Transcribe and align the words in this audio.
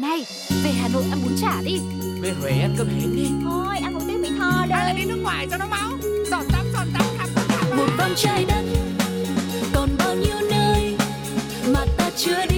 Này, 0.00 0.26
về 0.64 0.70
Hà 0.70 0.88
Nội 0.88 1.04
ăn 1.10 1.22
bún 1.24 1.32
chả 1.40 1.62
đi. 1.64 1.80
Về 2.20 2.32
Huế 2.40 2.50
ăn 2.50 2.74
cơm 2.78 2.88
hến 2.88 3.16
đi. 3.16 3.28
Thôi 3.44 3.76
ăn 3.82 3.94
một 3.94 4.00
tiếng 4.08 4.22
Mỹ 4.22 4.28
Tho 4.38 4.50
Hay 4.70 4.86
là 4.86 4.92
đi 4.92 5.02
đi 5.02 5.04
nước 5.04 5.18
ngoài 5.22 5.46
cho 5.50 5.56
nó 5.56 5.66
máu? 5.66 5.90
Giọt 6.30 6.42
tắm 6.52 6.66
giọt 6.72 6.84
tắm 6.94 7.02
khắp 7.18 7.28
khắp 7.34 7.44
khắp 7.48 7.76
một 7.76 7.88
vòng 7.98 8.12
trái 8.16 8.44
đất 8.44 8.62
còn 9.74 9.88
bao 9.98 10.14
nhiêu 10.14 10.36
nơi 10.50 10.96
mà 11.74 11.86
ta 11.96 12.10
chưa 12.16 12.46
đi 12.50 12.57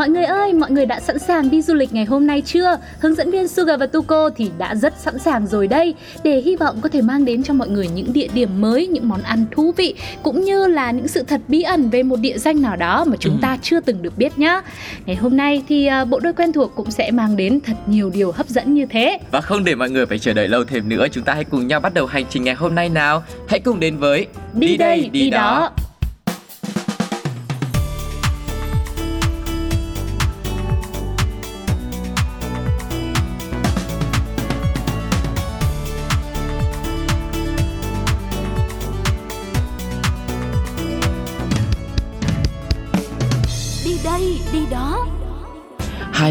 Mọi 0.00 0.08
người 0.08 0.24
ơi, 0.24 0.52
mọi 0.52 0.70
người 0.70 0.86
đã 0.86 1.00
sẵn 1.00 1.18
sàng 1.18 1.50
đi 1.50 1.62
du 1.62 1.74
lịch 1.74 1.92
ngày 1.92 2.04
hôm 2.04 2.26
nay 2.26 2.42
chưa? 2.46 2.78
Hướng 3.00 3.14
dẫn 3.14 3.30
viên 3.30 3.48
Sugar 3.48 3.80
và 3.80 3.86
Tuko 3.86 4.30
thì 4.36 4.50
đã 4.58 4.74
rất 4.74 4.94
sẵn 4.98 5.18
sàng 5.18 5.46
rồi 5.46 5.66
đây 5.66 5.94
để 6.24 6.40
hy 6.40 6.56
vọng 6.56 6.78
có 6.80 6.88
thể 6.88 7.02
mang 7.02 7.24
đến 7.24 7.42
cho 7.42 7.54
mọi 7.54 7.68
người 7.68 7.88
những 7.88 8.12
địa 8.12 8.28
điểm 8.34 8.60
mới, 8.60 8.86
những 8.86 9.08
món 9.08 9.22
ăn 9.22 9.44
thú 9.50 9.72
vị 9.76 9.94
cũng 10.22 10.40
như 10.40 10.66
là 10.66 10.90
những 10.90 11.08
sự 11.08 11.22
thật 11.22 11.40
bí 11.48 11.62
ẩn 11.62 11.90
về 11.90 12.02
một 12.02 12.16
địa 12.16 12.38
danh 12.38 12.62
nào 12.62 12.76
đó 12.76 13.04
mà 13.04 13.16
chúng 13.20 13.32
Ừ. 13.32 13.38
ta 13.42 13.58
chưa 13.62 13.80
từng 13.80 14.02
được 14.02 14.18
biết 14.18 14.38
nhá. 14.38 14.60
Ngày 15.06 15.16
hôm 15.16 15.36
nay 15.36 15.62
thì 15.68 15.86
à, 15.86 16.04
bộ 16.04 16.20
đôi 16.20 16.32
quen 16.32 16.52
thuộc 16.52 16.72
cũng 16.76 16.90
sẽ 16.90 17.10
mang 17.10 17.36
đến 17.36 17.60
thật 17.66 17.76
nhiều 17.86 18.10
điều 18.10 18.32
hấp 18.32 18.48
dẫn 18.48 18.74
như 18.74 18.86
thế. 18.86 19.18
Và 19.30 19.40
không 19.40 19.64
để 19.64 19.74
mọi 19.74 19.90
người 19.90 20.06
phải 20.06 20.18
chờ 20.18 20.32
đợi 20.32 20.48
lâu 20.48 20.64
thêm 20.64 20.88
nữa 20.88 21.06
Chúng 21.12 21.24
ta 21.24 21.34
hãy 21.34 21.44
cùng 21.44 21.66
nhau 21.66 21.80
bắt 21.80 21.94
đầu 21.94 22.06
hành 22.06 22.24
trình 22.30 22.44
ngày 22.44 22.54
hôm 22.54 22.74
nay 22.74 22.88
nào 22.88 23.22
Hãy 23.48 23.60
cùng 23.60 23.80
đến 23.80 23.96
với 23.96 24.26
Đi, 24.54 24.76
đây, 24.76 25.08
đi, 25.12 25.30
đó. 25.30 25.70
Đi 25.76 25.82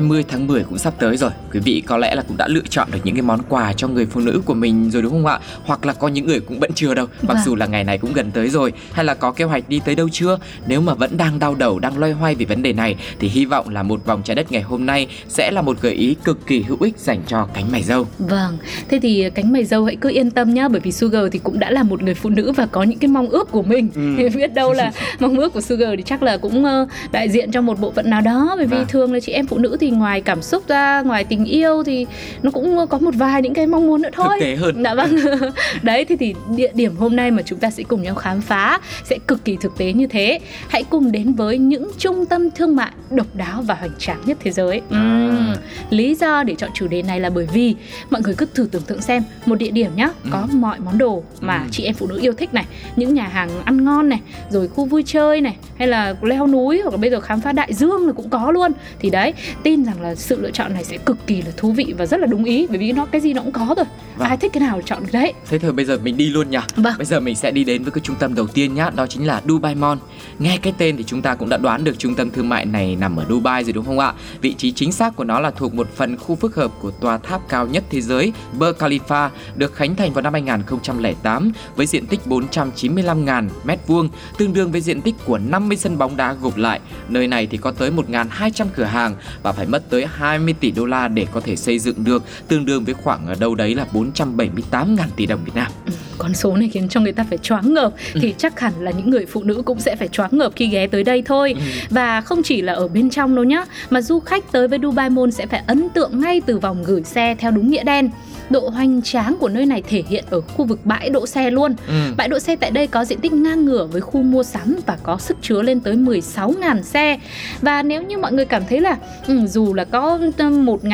20 0.10 0.26
tháng 0.28 0.48
10 0.48 0.64
cũng 0.64 0.78
sắp 0.78 0.94
tới 1.00 1.18
rồi. 1.18 1.32
Quý 1.54 1.60
vị 1.60 1.84
có 1.88 1.98
lẽ 1.98 2.16
là 2.16 2.22
cũng 2.28 2.38
đã 2.38 2.48
lựa 2.48 2.62
chọn 2.70 2.88
được 2.92 3.00
những 3.04 3.16
cái 3.16 3.22
món 3.22 3.40
quà 3.50 3.74
cho 3.74 3.88
người 3.88 4.06
phụ 4.06 4.22
nữ 4.22 4.42
của 4.46 4.54
mình 4.54 4.90
rồi 4.92 5.02
đúng 5.02 5.12
không 5.12 5.26
ạ? 5.26 5.40
Hoặc 5.66 5.86
là 5.86 5.94
có 5.94 6.08
những 6.08 6.26
người 6.28 6.40
cũng 6.40 6.60
vẫn 6.60 6.72
chưa 6.76 6.94
đâu 6.94 7.06
Mặc 7.22 7.34
Vâng. 7.34 7.38
dù 7.46 7.56
là 7.56 7.66
ngày 7.66 7.84
này 7.84 7.98
cũng 7.98 8.14
gần 8.14 8.32
tới 8.32 8.50
rồi. 8.50 8.74
Hay 8.92 9.06
là 9.06 9.14
có 9.14 9.32
kế 9.32 9.46
hoạch 9.46 9.70
đi 9.70 9.80
tới 9.86 9.96
đâu 9.96 10.10
chưa? 10.12 10.38
Nếu 10.68 10.82
mà 10.82 10.94
vẫn 10.94 11.18
đang 11.18 11.40
đau 11.40 11.56
đầu, 11.56 11.80
đang 11.80 11.98
loay 11.98 12.12
hoay 12.12 12.36
về 12.36 12.46
vấn 12.46 12.64
đề 12.64 12.74
này 12.74 12.96
Thì 13.20 13.28
hy 13.28 13.46
vọng 13.46 13.70
là 13.70 13.84
một 13.84 14.06
vòng 14.06 14.22
trái 14.24 14.36
đất 14.36 14.52
ngày 14.52 14.62
hôm 14.62 14.86
nay 14.86 15.08
Sẽ 15.28 15.52
là 15.52 15.62
một 15.62 15.82
gợi 15.82 15.94
ý 15.94 16.16
cực 16.24 16.48
kỳ 16.48 16.62
hữu 16.62 16.78
ích 16.82 16.98
dành 17.00 17.22
cho 17.28 17.48
cánh 17.54 17.72
mày 17.72 17.84
dâu. 17.84 18.08
Vâng, 18.20 18.58
thế 18.90 19.00
thì 19.02 19.30
cánh 19.36 19.52
mày 19.54 19.66
dâu 19.66 19.86
hãy 19.86 19.96
cứ 19.96 20.10
yên 20.10 20.32
tâm 20.32 20.54
nhá 20.54 20.68
Bởi 20.68 20.80
vì 20.82 20.92
Sugar 20.92 21.24
thì 21.32 21.40
cũng 21.44 21.60
đã 21.60 21.72
là 21.72 21.84
một 21.84 22.04
người 22.04 22.14
phụ 22.14 22.30
nữ 22.30 22.52
và 22.52 22.66
có 22.66 22.84
những 22.84 23.00
cái 23.00 23.08
mong 23.08 23.30
ước 23.30 23.52
của 23.52 23.62
mình. 23.64 23.90
Ừ. 23.96 24.02
Thì 24.18 24.30
biết 24.30 24.54
đâu 24.54 24.74
là 24.74 24.92
mong 25.20 25.38
ước 25.38 25.54
của 25.54 25.62
Sugar 25.62 25.90
thì 25.98 26.04
chắc 26.06 26.24
là 26.24 26.38
cũng 26.38 26.66
đại 27.12 27.30
diện 27.30 27.52
cho 27.52 27.62
một 27.62 27.80
bộ 27.80 27.92
phận 27.96 28.10
nào 28.10 28.22
đó. 28.22 28.54
Bởi 28.58 28.66
vì 28.66 28.78
Vâng. 28.78 28.86
thường 28.90 29.14
là 29.14 29.20
chị 29.20 29.32
em 29.32 29.48
phụ 29.48 29.58
nữ 29.58 29.78
thì 29.80 29.92
ngoài 30.00 30.22
cảm 30.22 30.42
xúc 30.42 30.64
ra, 30.68 31.02
ngoài 31.02 31.24
tình 31.24 31.46
yêu 31.46 31.84
Thì 31.86 32.06
nó 32.44 32.52
cũng 32.52 32.88
có 32.90 32.98
một 33.00 33.16
vài 33.16 33.42
những 33.42 33.54
cái 33.54 33.68
mong 33.68 33.88
muốn 33.88 34.02
nữa 34.02 34.10
thôi 34.14 34.38
Thực 34.40 34.46
tế 34.46 34.56
hơn 34.56 34.84
Dạ 34.84 34.96
vâng 34.96 35.16
Đấy 35.82 36.06
thì 36.06 36.16
thì 36.16 36.36
địa 36.56 36.72
điểm 36.74 36.96
hôm 36.96 37.16
nay 37.16 37.32
mà 37.32 37.42
chúng 37.46 37.60
ta 37.60 37.70
sẽ 37.70 37.84
cùng 37.84 38.02
nhau 38.04 38.16
khám 38.16 38.42
phá 38.42 38.80
Sẽ 39.04 39.18
cực 39.28 39.46
kỳ 39.46 39.58
thực 39.62 39.78
tế 39.78 39.94
như 39.94 40.08
thế 40.08 40.40
Hãy 40.68 40.84
cùng 40.90 41.12
đến 41.12 41.34
với 41.34 41.58
những 41.58 41.92
trung 41.98 42.26
tâm 42.26 42.52
thương 42.52 42.76
mại 42.76 42.92
độc 43.12 43.28
đáo 43.34 43.62
và 43.62 43.76
hoành 43.76 43.92
tráng 44.00 44.22
nhất 44.26 44.38
thế 44.44 44.52
giới 44.52 44.82
À. 44.92 45.56
Lý 45.90 46.16
do 46.16 46.44
để 46.44 46.56
chọn 46.56 46.70
chủ 46.74 46.88
đề 46.88 47.02
này 47.02 47.20
là 47.20 47.30
bởi 47.30 47.48
vì 47.54 47.76
mọi 48.10 48.22
người 48.22 48.36
cứ 48.38 48.46
thử 48.54 48.68
tưởng 48.72 48.82
tượng 48.82 49.02
xem 49.02 49.24
một 49.46 49.56
địa 49.56 49.72
điểm 49.72 49.92
nhá 49.96 50.10
Ừ. 50.24 50.30
có 50.34 50.48
mọi 50.54 50.80
món 50.80 50.98
đồ 50.98 51.24
mà 51.42 51.58
Ừ. 51.58 51.68
chị 51.72 51.84
em 51.84 51.94
phụ 51.94 52.08
nữ 52.08 52.20
yêu 52.22 52.34
thích 52.34 52.54
này 52.54 52.66
những 52.96 53.14
nhà 53.14 53.24
hàng 53.28 53.50
ăn 53.66 53.86
ngon 53.86 54.10
này 54.10 54.20
rồi 54.50 54.68
khu 54.68 54.86
vui 54.86 55.04
chơi 55.06 55.42
này 55.42 55.56
hay 55.78 55.88
là 55.88 56.16
leo 56.22 56.48
núi 56.48 56.82
hoặc 56.84 56.92
là 56.92 56.98
bây 56.98 57.10
giờ 57.10 57.20
khám 57.20 57.42
phá 57.42 57.52
đại 57.52 57.74
dương 57.74 58.08
là 58.08 58.14
cũng 58.14 58.30
có 58.30 58.52
luôn 58.52 58.72
thì 59.00 59.10
đấy 59.10 59.34
tin 59.64 59.86
rằng 59.90 60.02
là 60.02 60.16
sự 60.16 60.42
lựa 60.42 60.52
chọn 60.52 60.74
này 60.74 60.84
sẽ 60.84 60.98
cực 60.98 61.18
kỳ 61.28 61.42
là 61.42 61.52
thú 61.58 61.72
vị 61.72 61.94
và 61.98 62.06
rất 62.06 62.20
là 62.20 62.28
đúng 62.28 62.44
ý 62.44 62.68
bởi 62.70 62.78
vì 62.78 62.92
nó 62.92 63.06
cái 63.06 63.22
gì 63.22 63.34
nó 63.34 63.42
cũng 63.42 63.52
có 63.52 63.74
rồi. 63.78 63.86
Vâng. 64.18 64.28
ai 64.28 64.38
thích 64.38 64.52
cái 64.54 64.62
nào 64.62 64.82
chọn 64.86 65.04
cái 65.12 65.22
đấy. 65.22 65.34
Thế 65.50 65.60
thôi 65.60 65.72
bây 65.72 65.86
giờ 65.86 65.98
mình 66.04 66.18
đi 66.18 66.30
luôn 66.30 66.50
nhỉ 66.50 66.58
Vâng. 66.76 66.94
Bây 66.98 67.06
giờ 67.06 67.20
mình 67.20 67.36
sẽ 67.36 67.52
đi 67.52 67.64
đến 67.64 67.84
với 67.84 67.92
cái 67.92 68.02
trung 68.04 68.16
tâm 68.20 68.36
đầu 68.36 68.48
tiên 68.48 68.74
nhá 68.74 68.90
Đó 68.90 69.08
chính 69.08 69.28
là 69.28 69.42
Dubai 69.48 69.76
Mall. 69.76 70.00
Nghe 70.40 70.58
cái 70.58 70.74
tên 70.78 70.98
thì 70.98 71.04
chúng 71.04 71.22
ta 71.22 71.36
cũng 71.36 71.50
đã 71.50 71.58
đoán 71.58 71.84
được 71.84 72.00
trung 72.00 72.16
tâm 72.16 72.32
thương 72.32 72.50
mại 72.50 72.66
này 72.66 72.96
nằm 72.96 73.16
ở 73.16 73.26
Dubai 73.30 73.64
rồi 73.64 73.74
đúng 73.74 73.86
không 73.86 74.00
ạ? 74.00 74.14
Vị 74.42 74.54
trí 74.54 74.72
chính 74.72 74.92
xác 74.92 75.16
của 75.16 75.24
nó 75.24 75.40
là 75.40 75.52
thuộc 75.52 75.74
một 75.74 75.88
phần 75.96 76.18
khu 76.18 76.36
phức 76.36 76.56
hợp 76.56 76.72
của 76.82 76.92
tòa 76.92 77.18
tháp 77.18 77.50
cao 77.50 77.68
nhất 77.68 77.84
thế 77.90 78.02
giới 78.02 78.34
Burj 78.60 78.74
Khalifa 78.74 79.30
Được 79.56 79.76
khánh 79.76 79.96
thành 79.96 80.14
vào 80.14 80.22
năm 80.22 80.34
2008 80.34 81.52
Với 81.76 81.86
diện 81.86 82.06
tích 82.06 82.20
495.000 82.26 83.50
mét 83.64 83.80
vuông 83.88 84.10
Tương 84.38 84.54
đương 84.54 84.72
với 84.72 84.82
diện 84.82 85.02
tích 85.02 85.16
của 85.26 85.38
50 85.38 85.78
sân 85.78 85.98
bóng 85.98 86.18
đá 86.18 86.34
gộp 86.34 86.58
lại. 86.58 86.80
Nơi 87.10 87.28
này 87.28 87.48
thì 87.48 87.58
có 87.58 87.72
tới 87.72 87.92
1.200 87.92 88.66
cửa 88.76 88.84
hàng 88.84 89.16
Và 89.44 89.52
phải 89.52 89.66
mất 89.66 89.79
tới 89.90 90.06
20 90.06 90.54
tỷ 90.60 90.72
đô 90.72 90.86
la 90.86 91.08
để 91.08 91.28
có 91.34 91.40
thể 91.40 91.56
xây 91.56 91.80
dựng 91.80 92.04
được 92.04 92.24
Tương 92.48 92.66
đương 92.66 92.84
với 92.86 92.94
khoảng 92.94 93.28
ở 93.28 93.36
đâu 93.40 93.56
đấy 93.56 93.76
là 93.76 93.86
478.000 93.94 94.98
tỷ 95.16 95.26
đồng 95.26 95.40
Việt 95.46 95.56
Nam 95.56 95.72
con 96.18 96.34
số 96.34 96.56
này 96.56 96.70
khiến 96.74 96.90
cho 96.90 97.00
người 97.00 97.12
ta 97.12 97.26
phải 97.30 97.38
choáng 97.38 97.74
ngợp 97.74 97.94
Ừ. 98.14 98.20
thì 98.22 98.34
chắc 98.38 98.60
hẳn 98.60 98.74
là 98.80 98.92
những 98.92 99.10
người 99.10 99.26
phụ 99.26 99.44
nữ 99.44 99.62
cũng 99.66 99.80
sẽ 99.80 99.96
phải 99.96 100.08
choáng 100.08 100.30
ngợp 100.38 100.52
khi 100.56 100.68
ghé 100.68 100.88
tới 100.88 101.04
đây 101.04 101.22
thôi 101.26 101.54
Ừ. 101.58 101.62
và 101.90 102.22
không 102.22 102.44
chỉ 102.44 102.62
là 102.62 102.74
ở 102.74 102.88
bên 102.88 103.10
trong 103.10 103.36
đâu 103.36 103.44
nhá 103.44 103.66
mà 103.90 104.02
du 104.02 104.20
khách 104.20 104.52
tới 104.52 104.68
với 104.68 104.80
Dubai 104.84 105.10
Mall 105.10 105.30
sẽ 105.32 105.46
phải 105.48 105.64
ấn 105.68 105.90
tượng 105.90 106.20
ngay 106.22 106.42
từ 106.46 106.58
vòng 106.60 106.84
gửi 106.84 107.04
xe 107.04 107.36
theo 107.40 107.52
đúng 107.52 107.70
nghĩa 107.72 107.84
đen 107.84 108.10
độ 108.50 108.70
hoành 108.70 109.02
tráng 109.02 109.36
của 109.40 109.50
nơi 109.50 109.66
này 109.66 109.84
thể 109.90 110.04
hiện 110.08 110.24
ở 110.30 110.42
khu 110.42 110.66
vực 110.66 110.80
bãi 110.86 111.10
đỗ 111.10 111.26
xe 111.28 111.52
luôn 111.52 111.76
Ừ. 111.88 111.94
Bãi 112.18 112.28
đỗ 112.28 112.40
xe 112.40 112.56
tại 112.56 112.72
đây 112.72 112.88
có 112.88 113.06
diện 113.06 113.20
tích 113.20 113.34
ngang 113.34 113.66
ngửa 113.66 113.86
với 113.86 114.02
khu 114.02 114.22
mua 114.22 114.44
sắm 114.44 114.76
và 114.86 114.98
có 115.04 115.18
sức 115.18 115.38
chứa 115.42 115.62
lên 115.62 115.80
tới 115.80 115.96
16.000 115.96 116.82
xe. 116.82 117.20
Và 117.62 117.84
nếu 117.84 118.04
như 118.04 118.18
mọi 118.18 118.34
người 118.34 118.46
cảm 118.46 118.64
thấy 118.70 118.82
là 118.82 118.98
ừ, 119.28 119.48
dù 119.48 119.74
là 119.74 119.84
có 119.86 120.20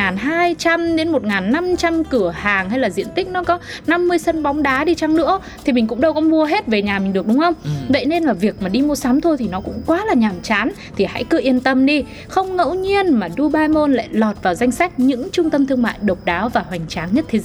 1.200 0.04 0.96
đến 0.96 1.12
1.500 1.12 2.04
cửa 2.10 2.30
hàng 2.30 2.70
hay 2.70 2.80
là 2.80 2.90
diện 2.90 3.08
tích 3.16 3.28
nó 3.28 3.44
có 3.44 3.60
50 3.88 4.20
sân 4.20 4.44
bóng 4.44 4.64
đá 4.64 4.84
đi 4.84 4.96
chăng 4.96 5.16
nữa 5.16 5.40
thì 5.66 5.74
mình 5.74 5.88
cũng 5.88 6.02
đâu 6.02 6.14
có 6.14 6.22
mua 6.22 6.46
hết 6.46 6.68
về 6.68 6.82
nhà 6.82 7.00
mình 7.00 7.14
được 7.14 7.28
đúng 7.28 7.40
không? 7.40 7.54
Ừ. 7.64 7.70
Vậy 7.90 8.06
nên 8.06 8.24
là 8.24 8.34
việc 8.34 8.62
mà 8.62 8.70
đi 8.70 8.82
mua 8.82 8.96
sắm 8.96 9.22
thôi 9.22 9.36
thì 9.40 9.48
nó 9.48 9.60
cũng 9.60 9.82
quá 9.86 10.06
là 10.06 10.14
nhàm 10.14 10.34
chán 10.44 10.72
thì 10.96 11.06
hãy 11.06 11.24
cứ 11.24 11.40
yên 11.40 11.60
tâm 11.60 11.86
đi. 11.86 12.04
Không 12.28 12.56
ngẫu 12.58 12.74
nhiên 12.74 13.14
mà 13.14 13.30
Dubai 13.38 13.68
Mall 13.68 13.96
lại 13.96 14.08
lọt 14.12 14.44
vào 14.44 14.56
danh 14.56 14.72
sách 14.72 15.00
những 15.00 15.30
trung 15.32 15.50
tâm 15.50 15.68
thương 15.68 15.82
mại 15.82 15.96
độc 16.02 16.26
đáo 16.26 16.50
và 16.50 16.66
hoành 16.70 16.88
tráng 16.88 17.10
nhất 17.12 17.26
thế 17.28 17.40
giới. 17.40 17.45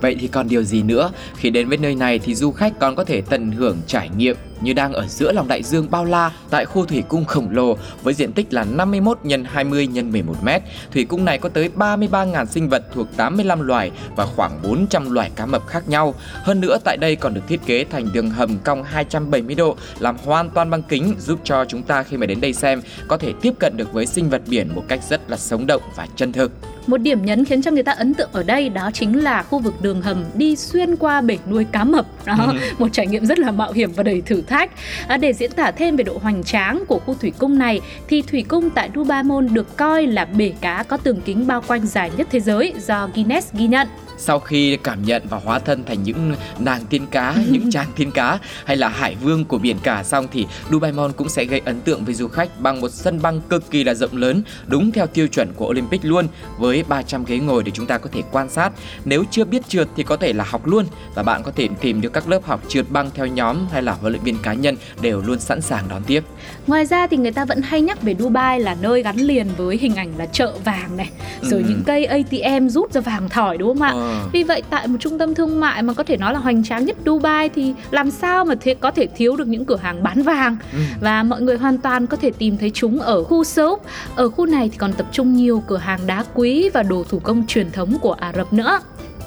Vậy 0.00 0.16
thì 0.20 0.28
còn 0.28 0.48
điều 0.48 0.62
gì 0.62 0.82
nữa? 0.82 1.10
Khi 1.36 1.50
đến 1.50 1.68
với 1.68 1.78
nơi 1.78 1.94
này 1.94 2.18
thì 2.18 2.34
du 2.34 2.52
khách 2.52 2.78
còn 2.78 2.96
có 2.96 3.04
thể 3.04 3.20
tận 3.20 3.52
hưởng 3.52 3.76
trải 3.86 4.10
nghiệm 4.16 4.36
như 4.60 4.72
đang 4.72 4.92
ở 4.92 5.06
giữa 5.08 5.32
lòng 5.32 5.48
đại 5.48 5.62
dương 5.62 5.90
bao 5.90 6.04
la 6.04 6.32
tại 6.50 6.64
khu 6.64 6.86
thủy 6.86 7.02
cung 7.08 7.24
khổng 7.24 7.50
lồ 7.50 7.76
với 8.02 8.14
diện 8.14 8.32
tích 8.32 8.52
là 8.52 8.64
51 8.64 9.18
x 9.24 9.28
20 9.44 9.88
x 9.94 9.96
11 9.96 10.34
m. 10.42 10.48
Thủy 10.92 11.04
cung 11.04 11.24
này 11.24 11.38
có 11.38 11.48
tới 11.48 11.70
33.000 11.76 12.46
sinh 12.46 12.68
vật 12.68 12.84
thuộc 12.94 13.06
85 13.16 13.60
loài 13.60 13.90
và 14.16 14.26
khoảng 14.26 14.62
400 14.62 15.10
loài 15.10 15.30
cá 15.36 15.46
mập 15.46 15.66
khác 15.66 15.88
nhau. 15.88 16.14
Hơn 16.42 16.60
nữa, 16.60 16.78
tại 16.84 16.96
đây 16.96 17.16
còn 17.16 17.34
được 17.34 17.42
thiết 17.48 17.60
kế 17.66 17.84
thành 17.84 18.08
đường 18.12 18.30
hầm 18.30 18.58
cong 18.64 18.82
270 18.82 19.54
độ, 19.54 19.76
làm 19.98 20.16
hoàn 20.24 20.50
toàn 20.50 20.70
bằng 20.70 20.82
kính, 20.82 21.14
giúp 21.18 21.40
cho 21.44 21.64
chúng 21.64 21.82
ta 21.82 22.02
khi 22.02 22.16
mà 22.16 22.26
đến 22.26 22.40
đây 22.40 22.52
xem 22.52 22.82
có 23.08 23.16
thể 23.16 23.32
tiếp 23.42 23.54
cận 23.58 23.76
được 23.76 23.92
với 23.92 24.06
sinh 24.06 24.30
vật 24.30 24.42
biển 24.46 24.74
một 24.74 24.84
cách 24.88 25.00
rất 25.08 25.30
là 25.30 25.36
sống 25.36 25.66
động 25.66 25.82
và 25.96 26.06
chân 26.16 26.32
thực. 26.32 26.52
Một 26.86 26.96
điểm 26.96 27.24
nhấn 27.24 27.44
khiến 27.44 27.62
cho 27.62 27.70
người 27.70 27.82
ta 27.82 27.92
ấn 27.92 28.14
tượng 28.14 28.30
ở 28.32 28.42
đây 28.42 28.68
đó 28.68 28.90
chính 28.94 29.24
là 29.24 29.42
khu 29.42 29.58
vực 29.58 29.74
đường 29.82 30.02
hầm 30.02 30.24
đi 30.34 30.56
xuyên 30.56 30.96
qua 30.96 31.20
bể 31.20 31.38
nuôi 31.50 31.64
cá 31.72 31.84
mập. 31.84 32.06
Đó, 32.26 32.36
Ừ. 32.46 32.52
một 32.78 32.88
trải 32.92 33.06
nghiệm 33.06 33.26
rất 33.26 33.38
là 33.38 33.50
mạo 33.50 33.72
hiểm 33.72 33.92
và 33.92 34.02
đầy 34.02 34.20
thử 34.26 34.40
thách. 34.42 34.70
À, 35.08 35.16
để 35.16 35.32
diễn 35.32 35.50
tả 35.52 35.70
thêm 35.70 35.96
về 35.96 36.04
độ 36.04 36.18
hoành 36.22 36.42
tráng 36.44 36.84
của 36.88 36.98
khu 37.06 37.14
thủy 37.14 37.32
cung 37.38 37.58
này 37.58 37.80
thì 38.08 38.22
thủy 38.22 38.44
cung 38.48 38.70
tại 38.70 38.90
Dubai 38.94 39.22
Mall 39.22 39.48
được 39.48 39.76
coi 39.76 40.06
là 40.06 40.24
bể 40.24 40.52
cá 40.60 40.82
có 40.82 40.96
tường 40.96 41.20
kính 41.24 41.46
bao 41.46 41.62
quanh 41.66 41.86
dài 41.86 42.10
nhất 42.16 42.26
thế 42.30 42.40
giới 42.40 42.72
do 42.86 43.08
Guinness 43.14 43.52
ghi 43.52 43.66
nhận. 43.66 43.88
Sau 44.22 44.38
khi 44.40 44.76
cảm 44.76 45.02
nhận 45.04 45.22
và 45.30 45.40
hóa 45.44 45.58
thân 45.58 45.84
thành 45.84 46.02
những 46.02 46.34
nàng 46.58 46.80
tiên 46.90 47.06
cá, 47.10 47.34
những 47.50 47.70
chàng 47.70 47.86
tiên 47.96 48.10
cá 48.10 48.38
hay 48.64 48.76
là 48.76 48.88
hải 48.88 49.14
vương 49.14 49.44
của 49.44 49.58
biển 49.58 49.76
cả 49.82 50.02
xong 50.04 50.26
thì 50.32 50.46
Dubai 50.70 50.92
Mall 50.92 51.10
cũng 51.16 51.28
sẽ 51.28 51.44
gây 51.44 51.62
ấn 51.64 51.80
tượng 51.80 52.04
với 52.04 52.14
du 52.14 52.28
khách 52.28 52.60
bằng 52.60 52.80
một 52.80 52.88
sân 52.92 53.22
băng 53.22 53.40
cực 53.40 53.70
kỳ 53.70 53.84
là 53.84 53.94
rộng 53.94 54.16
lớn, 54.16 54.42
đúng 54.66 54.90
theo 54.92 55.06
tiêu 55.06 55.26
chuẩn 55.28 55.52
của 55.56 55.66
Olympic 55.66 56.04
luôn, 56.04 56.26
với 56.58 56.69
với 56.70 56.84
300 56.88 57.24
ghế 57.24 57.38
ngồi 57.38 57.62
để 57.62 57.70
chúng 57.74 57.86
ta 57.86 57.98
có 57.98 58.08
thể 58.12 58.22
quan 58.32 58.48
sát. 58.48 58.70
Nếu 59.04 59.24
chưa 59.30 59.44
biết 59.44 59.68
trượt 59.68 59.88
thì 59.96 60.02
có 60.02 60.16
thể 60.16 60.32
là 60.32 60.44
học 60.48 60.66
luôn 60.66 60.84
và 61.14 61.22
bạn 61.22 61.42
có 61.42 61.50
thể 61.56 61.68
tìm 61.80 62.00
được 62.00 62.12
các 62.12 62.28
lớp 62.28 62.44
học 62.44 62.60
trượt 62.68 62.86
băng 62.90 63.10
theo 63.14 63.26
nhóm 63.26 63.56
hay 63.72 63.82
là 63.82 63.92
huấn 63.92 64.12
luyện 64.12 64.22
viên 64.24 64.36
cá 64.42 64.54
nhân 64.54 64.76
đều 65.00 65.22
luôn 65.26 65.40
sẵn 65.40 65.60
sàng 65.60 65.84
đón 65.88 66.02
tiếp. 66.06 66.24
Ngoài 66.66 66.86
ra 66.86 67.06
thì 67.06 67.16
người 67.16 67.32
ta 67.32 67.44
vẫn 67.44 67.62
hay 67.62 67.80
nhắc 67.80 68.02
về 68.02 68.14
Dubai 68.18 68.60
là 68.60 68.76
nơi 68.80 69.02
gắn 69.02 69.16
liền 69.16 69.46
với 69.56 69.76
hình 69.76 69.94
ảnh 69.96 70.12
là 70.18 70.26
chợ 70.26 70.52
vàng 70.64 70.96
này, 70.96 71.10
rồi 71.42 71.60
Ừ. 71.60 71.66
những 71.68 71.82
cây 71.86 72.04
ATM 72.04 72.68
rút 72.68 72.92
ra 72.92 73.00
vàng 73.00 73.28
thỏi 73.28 73.58
đúng 73.58 73.68
không 73.68 73.82
ạ? 73.82 73.90
Ờ. 73.92 74.28
Vì 74.32 74.42
vậy 74.42 74.62
tại 74.70 74.86
một 74.86 74.96
trung 75.00 75.18
tâm 75.18 75.34
thương 75.34 75.60
mại 75.60 75.82
mà 75.82 75.92
có 75.92 76.02
thể 76.02 76.16
nói 76.16 76.32
là 76.32 76.38
hoành 76.38 76.64
tráng 76.64 76.84
nhất 76.84 76.96
Dubai 77.06 77.48
thì 77.48 77.74
làm 77.90 78.10
sao 78.10 78.44
mà 78.44 78.54
thế 78.60 78.74
có 78.74 78.90
thể 78.90 79.06
thiếu 79.16 79.36
được 79.36 79.48
những 79.48 79.64
cửa 79.64 79.76
hàng 79.76 80.02
bán 80.02 80.22
vàng 80.22 80.56
Ừ. 80.72 80.78
và 81.00 81.22
mọi 81.22 81.40
người 81.42 81.56
hoàn 81.58 81.78
toàn 81.78 82.06
có 82.06 82.16
thể 82.16 82.30
tìm 82.38 82.56
thấy 82.58 82.70
chúng 82.74 83.00
ở 83.00 83.24
khu 83.24 83.44
Souk. 83.44 83.82
Ở 84.16 84.28
khu 84.30 84.46
này 84.46 84.68
thì 84.68 84.76
còn 84.78 84.92
tập 84.92 85.06
trung 85.12 85.36
nhiều 85.36 85.62
cửa 85.66 85.76
hàng 85.76 86.00
đá 86.06 86.24
quý 86.34 86.59
và 86.68 86.82
đồ 86.82 87.04
thủ 87.08 87.18
công 87.18 87.46
truyền 87.46 87.70
thống 87.70 87.96
của 88.02 88.12
Ả 88.12 88.32
Rập 88.36 88.52
nữa. 88.52 88.80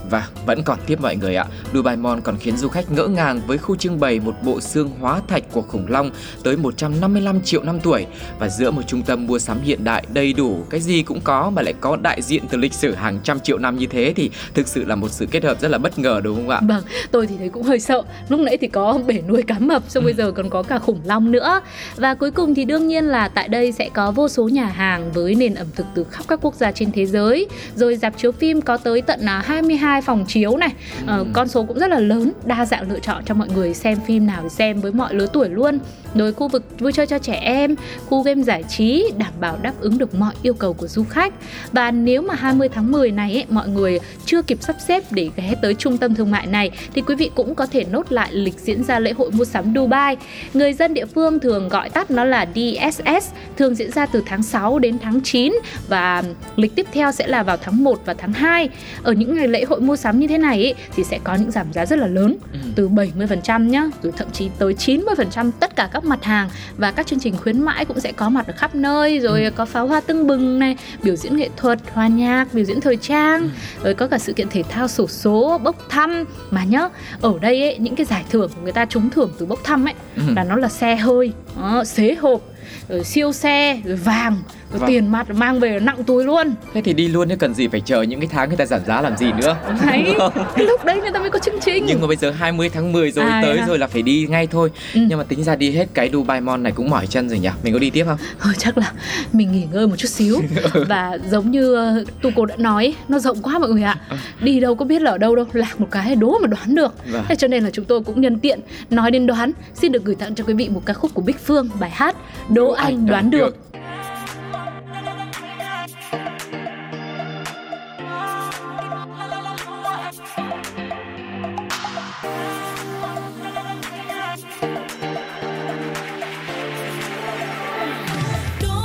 Và 0.09 0.27
vẫn 0.45 0.63
còn 0.63 0.79
tiếp 0.87 1.01
mọi 1.01 1.15
người 1.15 1.35
ạ, 1.35 1.45
Dubai 1.73 1.97
Mall 1.97 2.19
còn 2.21 2.37
khiến 2.37 2.57
du 2.57 2.67
khách 2.67 2.91
ngỡ 2.91 3.07
ngàng 3.07 3.41
với 3.47 3.57
khu 3.57 3.75
trưng 3.75 3.99
bày 3.99 4.19
một 4.19 4.35
bộ 4.43 4.61
xương 4.61 4.89
hóa 4.99 5.21
thạch 5.27 5.43
của 5.51 5.61
khủng 5.61 5.85
long 5.87 6.11
tới 6.43 6.57
155 6.57 7.41
triệu 7.41 7.63
năm 7.63 7.79
tuổi 7.79 8.05
và 8.39 8.49
giữa 8.49 8.71
một 8.71 8.81
trung 8.87 9.01
tâm 9.01 9.27
mua 9.27 9.39
sắm 9.39 9.61
hiện 9.61 9.83
đại 9.83 10.03
đầy 10.13 10.33
đủ 10.33 10.63
cái 10.69 10.79
gì 10.79 11.03
cũng 11.03 11.21
có 11.21 11.49
mà 11.49 11.61
lại 11.61 11.73
có 11.81 11.95
đại 11.95 12.21
diện 12.21 12.43
từ 12.49 12.57
lịch 12.57 12.73
sử 12.73 12.93
hàng 12.93 13.19
trăm 13.23 13.39
triệu 13.39 13.57
năm 13.57 13.77
như 13.77 13.85
thế 13.85 14.13
thì 14.15 14.29
thực 14.53 14.67
sự 14.67 14.85
là 14.85 14.95
một 14.95 15.11
sự 15.11 15.25
kết 15.31 15.43
hợp 15.43 15.61
rất 15.61 15.71
là 15.71 15.77
bất 15.77 15.99
ngờ 15.99 16.21
đúng 16.23 16.35
không 16.35 16.49
ạ? 16.49 16.59
Vâng, 16.67 16.83
tôi 17.11 17.27
thì 17.27 17.35
thấy 17.37 17.49
cũng 17.49 17.63
hơi 17.63 17.79
sợ. 17.79 18.01
Lúc 18.29 18.39
nãy 18.39 18.57
thì 18.57 18.67
có 18.67 18.99
bể 19.07 19.21
nuôi 19.27 19.43
cá 19.43 19.59
mập, 19.59 19.83
xong 19.89 20.03
ừ. 20.03 20.05
bây 20.05 20.13
giờ 20.13 20.31
còn 20.31 20.49
có 20.49 20.63
cả 20.63 20.79
khủng 20.79 20.99
long 21.05 21.31
nữa. 21.31 21.61
Và 21.95 22.13
cuối 22.13 22.31
cùng 22.31 22.55
thì 22.55 22.65
đương 22.65 22.87
nhiên 22.87 23.05
là 23.05 23.27
tại 23.27 23.47
đây 23.47 23.71
sẽ 23.71 23.89
có 23.93 24.11
vô 24.11 24.29
số 24.29 24.47
nhà 24.47 24.65
hàng 24.65 25.11
với 25.11 25.35
nền 25.35 25.55
ẩm 25.55 25.67
thực 25.75 25.85
từ 25.95 26.05
khắp 26.11 26.25
các 26.27 26.39
quốc 26.41 26.55
gia 26.55 26.71
trên 26.71 26.91
thế 26.91 27.05
giới. 27.05 27.47
Rồi 27.75 27.95
dạp 27.95 28.17
chiếu 28.17 28.31
phim 28.31 28.61
có 28.61 28.77
tới 28.77 29.01
tận 29.01 29.25
à, 29.25 29.43
22 29.45 29.92
hai 29.93 30.01
phòng 30.01 30.25
chiếu 30.27 30.57
này. 30.57 30.73
Ừ. 30.99 31.03
Ờ, 31.07 31.25
con 31.33 31.47
số 31.47 31.63
cũng 31.63 31.79
rất 31.79 31.89
là 31.89 31.99
lớn 31.99 32.31
đa 32.45 32.65
dạng 32.65 32.91
lựa 32.91 32.99
chọn 32.99 33.23
cho 33.25 33.33
mọi 33.33 33.47
người 33.55 33.73
xem 33.73 33.97
phim 34.07 34.27
nào 34.27 34.49
xem 34.49 34.81
với 34.81 34.91
mọi 34.91 35.13
lứa 35.13 35.27
tuổi 35.33 35.49
luôn. 35.49 35.79
Đối 36.15 36.33
khu 36.33 36.47
vực 36.47 36.79
vui 36.79 36.91
chơi 36.91 37.07
cho 37.07 37.17
trẻ 37.19 37.33
em 37.33 37.75
khu 38.05 38.23
game 38.23 38.43
giải 38.43 38.63
trí 38.69 39.11
đảm 39.17 39.33
bảo 39.39 39.57
đáp 39.61 39.73
ứng 39.79 39.97
được 39.97 40.15
mọi 40.15 40.33
yêu 40.41 40.53
cầu 40.53 40.73
của 40.73 40.87
du 40.87 41.03
khách. 41.03 41.33
Và 41.71 41.91
nếu 41.91 42.21
mà 42.21 42.35
20 42.35 42.69
tháng 42.69 42.91
10 42.91 43.11
này 43.11 43.33
ấy, 43.33 43.45
mọi 43.49 43.67
người 43.67 43.99
chưa 44.25 44.41
kịp 44.41 44.57
sắp 44.61 44.75
xếp 44.87 45.03
để 45.11 45.29
ghé 45.35 45.53
tới 45.61 45.73
trung 45.73 45.97
tâm 45.97 46.15
thương 46.15 46.31
mại 46.31 46.47
này 46.47 46.71
thì 46.93 47.01
quý 47.01 47.15
vị 47.15 47.31
cũng 47.35 47.55
có 47.55 47.65
thể 47.65 47.83
nốt 47.91 48.11
lại 48.11 48.29
lịch 48.31 48.59
diễn 48.59 48.83
ra 48.83 48.99
lễ 48.99 49.11
hội 49.11 49.31
mua 49.31 49.45
sắm 49.45 49.73
Dubai. 49.75 50.17
Người 50.53 50.73
dân 50.73 50.93
địa 50.93 51.05
phương 51.05 51.39
thường 51.39 51.69
gọi 51.69 51.89
tắt 51.89 52.11
nó 52.11 52.23
là 52.23 52.45
DSS 52.55 53.31
thường 53.57 53.75
diễn 53.75 53.91
ra 53.91 54.05
từ 54.05 54.23
tháng 54.25 54.43
6 54.43 54.79
đến 54.79 54.97
tháng 55.01 55.21
9 55.21 55.53
và 55.87 56.23
lịch 56.55 56.75
tiếp 56.75 56.85
theo 56.91 57.11
sẽ 57.11 57.27
là 57.27 57.43
vào 57.43 57.57
tháng 57.57 57.83
1 57.83 57.99
và 58.05 58.13
tháng 58.13 58.33
2 58.33 58.69
ở 59.03 59.13
những 59.13 59.35
ngày 59.35 59.47
lễ 59.47 59.63
hội 59.63 59.81
mua 59.87 59.95
sắm 59.95 60.19
như 60.19 60.27
thế 60.27 60.37
này 60.37 60.57
ấy, 60.63 60.73
thì 60.95 61.03
sẽ 61.03 61.19
có 61.23 61.35
những 61.35 61.51
giảm 61.51 61.73
giá 61.73 61.85
rất 61.85 61.99
là 61.99 62.07
lớn, 62.07 62.35
Ừ. 62.53 62.59
từ 62.75 62.87
70% 62.89 63.67
nhá, 63.71 63.83
rồi 64.03 64.13
thậm 64.17 64.27
chí 64.33 64.49
tới 64.59 64.73
90% 64.73 65.51
tất 65.51 65.75
cả 65.75 65.89
các 65.93 66.03
mặt 66.05 66.23
hàng. 66.23 66.49
Và 66.77 66.91
các 66.91 67.07
chương 67.07 67.19
trình 67.19 67.37
khuyến 67.37 67.61
mãi 67.61 67.85
cũng 67.85 67.99
sẽ 67.99 68.11
có 68.11 68.29
mặt 68.29 68.47
ở 68.47 68.53
khắp 68.57 68.75
nơi, 68.75 69.19
rồi 69.19 69.51
có 69.55 69.65
pháo 69.65 69.87
hoa 69.87 70.01
tưng 70.01 70.27
bừng 70.27 70.59
này, 70.59 70.77
biểu 71.03 71.15
diễn 71.15 71.35
nghệ 71.37 71.49
thuật, 71.57 71.79
hòa 71.93 72.07
nhạc, 72.07 72.53
biểu 72.53 72.65
diễn 72.65 72.81
thời 72.81 72.95
trang, 72.97 73.49
rồi 73.83 73.93
có 73.93 74.07
cả 74.07 74.17
sự 74.17 74.33
kiện 74.33 74.47
thể 74.49 74.63
thao 74.69 74.87
sổ 74.87 75.07
số, 75.07 75.57
bốc 75.63 75.75
thăm. 75.89 76.23
Mà 76.51 76.63
nhá, 76.63 76.89
ở 77.21 77.33
đây 77.41 77.61
ấy, 77.61 77.77
những 77.79 77.95
cái 77.95 78.05
giải 78.05 78.23
thưởng 78.29 78.51
của 78.55 78.61
người 78.61 78.71
ta 78.71 78.85
trúng 78.85 79.09
thưởng 79.09 79.31
từ 79.39 79.45
bốc 79.45 79.59
thăm 79.63 79.85
ấy 79.87 79.93
Ừ. 80.15 80.23
là 80.35 80.43
nó 80.43 80.55
là 80.55 80.69
xe 80.69 80.95
hơi, 80.95 81.31
đó, 81.57 81.83
xế 81.83 82.15
hộp, 82.15 82.41
rồi 82.89 83.03
siêu 83.03 83.31
xe, 83.31 83.81
rồi 83.85 83.95
vàng, 83.95 84.35
rồi 84.71 84.79
Vâng. 84.79 84.89
tiền 84.89 85.11
mặt 85.11 85.29
mang 85.35 85.59
về 85.59 85.79
nặng 85.79 86.03
túi 86.03 86.23
luôn. 86.25 86.53
Thế 86.73 86.81
thì 86.81 86.93
đi 86.93 87.07
luôn 87.07 87.29
chứ 87.29 87.35
cần 87.35 87.53
gì 87.53 87.67
phải 87.67 87.81
chờ 87.81 88.01
những 88.01 88.19
cái 88.19 88.29
tháng 88.31 88.47
người 88.49 88.57
ta 88.57 88.65
giảm 88.65 88.81
giá 88.87 89.01
làm 89.01 89.17
gì 89.17 89.31
nữa. 89.31 89.55
Đấy, 89.85 90.15
cái 90.55 90.65
lúc 90.65 90.85
đấy 90.85 90.99
người 91.01 91.11
ta 91.11 91.19
mới 91.19 91.29
có 91.29 91.39
chương 91.39 91.59
trình. 91.65 91.85
Nhưng 91.87 92.01
mà 92.01 92.07
bây 92.07 92.15
giờ 92.15 92.31
20 92.31 92.69
tháng 92.69 92.91
10 92.91 93.11
rồi 93.11 93.25
À, 93.25 93.41
tới 93.43 93.57
à. 93.57 93.65
rồi 93.67 93.79
là 93.79 93.87
phải 93.87 94.01
đi 94.01 94.27
ngay 94.29 94.47
thôi. 94.47 94.71
Ừ. 94.93 95.01
Nhưng 95.09 95.17
mà 95.17 95.23
tính 95.23 95.43
ra 95.43 95.55
đi 95.55 95.71
hết 95.71 95.87
cái 95.93 96.09
Dubai 96.13 96.41
Mall 96.41 96.61
này 96.63 96.71
cũng 96.75 96.89
mỏi 96.89 97.07
chân 97.07 97.29
rồi 97.29 97.39
nhỉ. 97.39 97.49
Mình 97.63 97.73
có 97.73 97.79
đi 97.79 97.89
tiếp 97.89 98.03
không? 98.07 98.17
Thôi 98.39 98.53
chắc 98.57 98.77
là 98.77 98.91
mình 99.33 99.51
nghỉ 99.51 99.67
ngơi 99.71 99.87
một 99.87 99.95
chút 99.97 100.07
xíu 100.09 100.41
Và 100.87 101.17
giống 101.31 101.51
như 101.51 101.75
tu 102.21 102.31
cô 102.35 102.45
đã 102.45 102.55
nói 102.57 102.95
Nó 103.07 103.19
rộng 103.19 103.41
quá 103.41 103.59
mọi 103.59 103.69
người 103.69 103.83
ạ 103.83 103.97
Đi 104.41 104.59
đâu 104.59 104.75
có 104.75 104.85
biết 104.85 105.01
là 105.01 105.11
ở 105.11 105.17
đâu 105.17 105.35
đâu 105.35 105.45
Lạc 105.53 105.79
một 105.81 105.87
cái 105.91 106.15
đố 106.15 106.39
mà 106.41 106.47
đoán 106.47 106.75
được 106.75 106.93
Vâng. 107.11 107.23
Thế 107.29 107.35
cho 107.35 107.47
nên 107.47 107.63
là 107.63 107.69
chúng 107.73 107.85
tôi 107.85 108.01
cũng 108.03 108.21
nhân 108.21 108.39
tiện 108.39 108.59
Nói 108.89 109.11
đến 109.11 109.27
đoán 109.27 109.51
Xin 109.73 109.91
được 109.91 110.05
gửi 110.05 110.15
tặng 110.15 110.35
cho 110.35 110.43
quý 110.43 110.53
vị 110.53 110.69
một 110.69 110.81
ca 110.85 110.93
khúc 110.93 111.13
của 111.13 111.21
Bích 111.21 111.39
Phương 111.45 111.69
Bài 111.79 111.89
hát 111.89 112.15
Đố 112.53 112.71
Anh 112.71 113.05
Đoán 113.05 113.29
Được. 113.31 113.57
Đố 113.71 113.79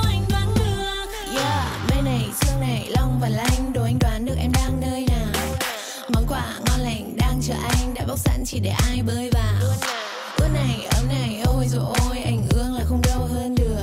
anh 0.07 0.23
đoán 0.29 0.47
được 0.55 1.07
Yeah, 1.35 1.67
long 2.89 3.19
và 3.21 3.29
Đố 3.73 3.83
anh 3.83 3.99
đoán 3.99 4.25
được 4.25 4.35
em 4.37 4.51
đang 4.51 4.81
nơi 4.81 5.05
nào? 5.07 5.43
Món 6.09 6.23
quà 6.27 6.43
ngon 6.65 6.79
lành 6.79 7.15
đang 7.17 7.41
chờ 7.41 7.55
anh 7.69 7.93
Đã 7.95 8.05
bốc 8.07 8.17
sẵn 8.19 8.43
chỉ 8.45 8.59
để 8.59 8.69
ai 8.69 9.01
bơi 9.07 9.29
vào? 9.33 9.73
Này, 10.53 10.87
áo 10.91 11.03
này, 11.09 11.41
ôi 11.45 11.67
rồi 11.67 11.83
ôi 12.09 12.19
Anh 12.25 12.47
ương 12.49 12.73
là 12.73 12.83
không 12.85 13.01
đâu 13.01 13.27
hơn 13.33 13.55
được. 13.55 13.81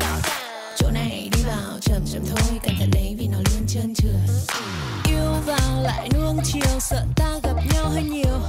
Chỗ 0.77 0.91
này 0.91 1.29
đi 1.33 1.43
vào 1.43 1.79
chậm 1.81 2.01
chậm 2.13 2.23
thôi 2.27 2.61
Cẩn 2.63 2.75
thận 2.79 2.91
đấy 2.95 3.17
vì 3.19 3.29
nó 3.29 3.39
luôn 3.39 3.67
trơn 3.69 3.95
trượt. 3.95 4.57
Yêu 5.09 5.33
vào 5.47 5.83
lại 5.83 6.09
nuông 6.15 6.39
chiều 6.45 6.81
Sợ 6.81 7.05
ta 7.17 7.33
gặp 7.43 7.57
nhau 7.75 7.89
hơi 7.89 8.03
nhiều. 8.03 8.41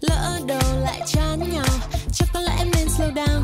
Lỡ 0.00 0.40
đầu 0.46 0.80
lại 0.80 1.00
chán 1.06 1.52
nhau 1.52 1.66
Chắc 2.12 2.28
có 2.34 2.40
lẽ 2.40 2.54
em 2.58 2.70
nên 2.76 2.88
slow 2.88 3.14
down. 3.14 3.42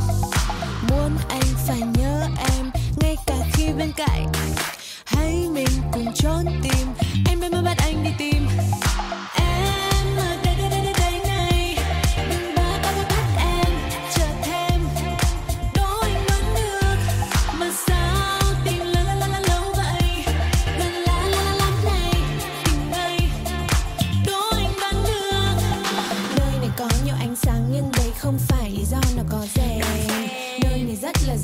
Muốn 0.91 1.17
anh 1.29 1.55
phải 1.67 1.81
nhớ 1.81 2.29
em 2.56 2.70
Ngay 2.97 3.17
cả 3.26 3.37
khi 3.52 3.69
bên 3.79 3.93
cạnh. 3.97 4.26
Hãy 5.05 5.49
mình 5.52 5.69
cùng 5.93 6.12
trốn 6.14 6.44
tìm. 6.62 6.80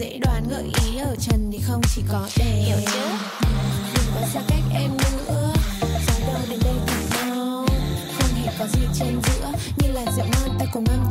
Dễ 0.07 0.19
đoán 0.19 0.49
gợi 0.49 0.65
ý. 0.85 0.97
Ở 0.99 1.17
trần 1.21 1.51
thì 1.53 1.59
không 1.59 1.81
chỉ 1.95 2.03
có 2.13 2.29
đèn 2.37 2.79
Đừng 3.95 4.07
có 4.15 4.27
xa 4.33 4.41
cách 4.49 4.63
em 4.75 4.91
nữa. 4.97 5.53
Gió 6.07 6.27
đâu 6.27 6.43
đến 6.51 6.59
đây 6.65 6.75
cùng 6.87 7.29
nhau 7.29 7.67
Không 8.19 8.35
hề 8.35 8.53
có 8.59 8.67
gì 8.67 8.81
trên 8.99 9.21
giữa. 9.23 9.53
Như 9.79 9.93
là 9.93 10.05
rượu 10.17 10.27
ngon 10.27 10.59
ta 10.59 10.67
cùng 10.73 10.85
ngâm 10.85 11.09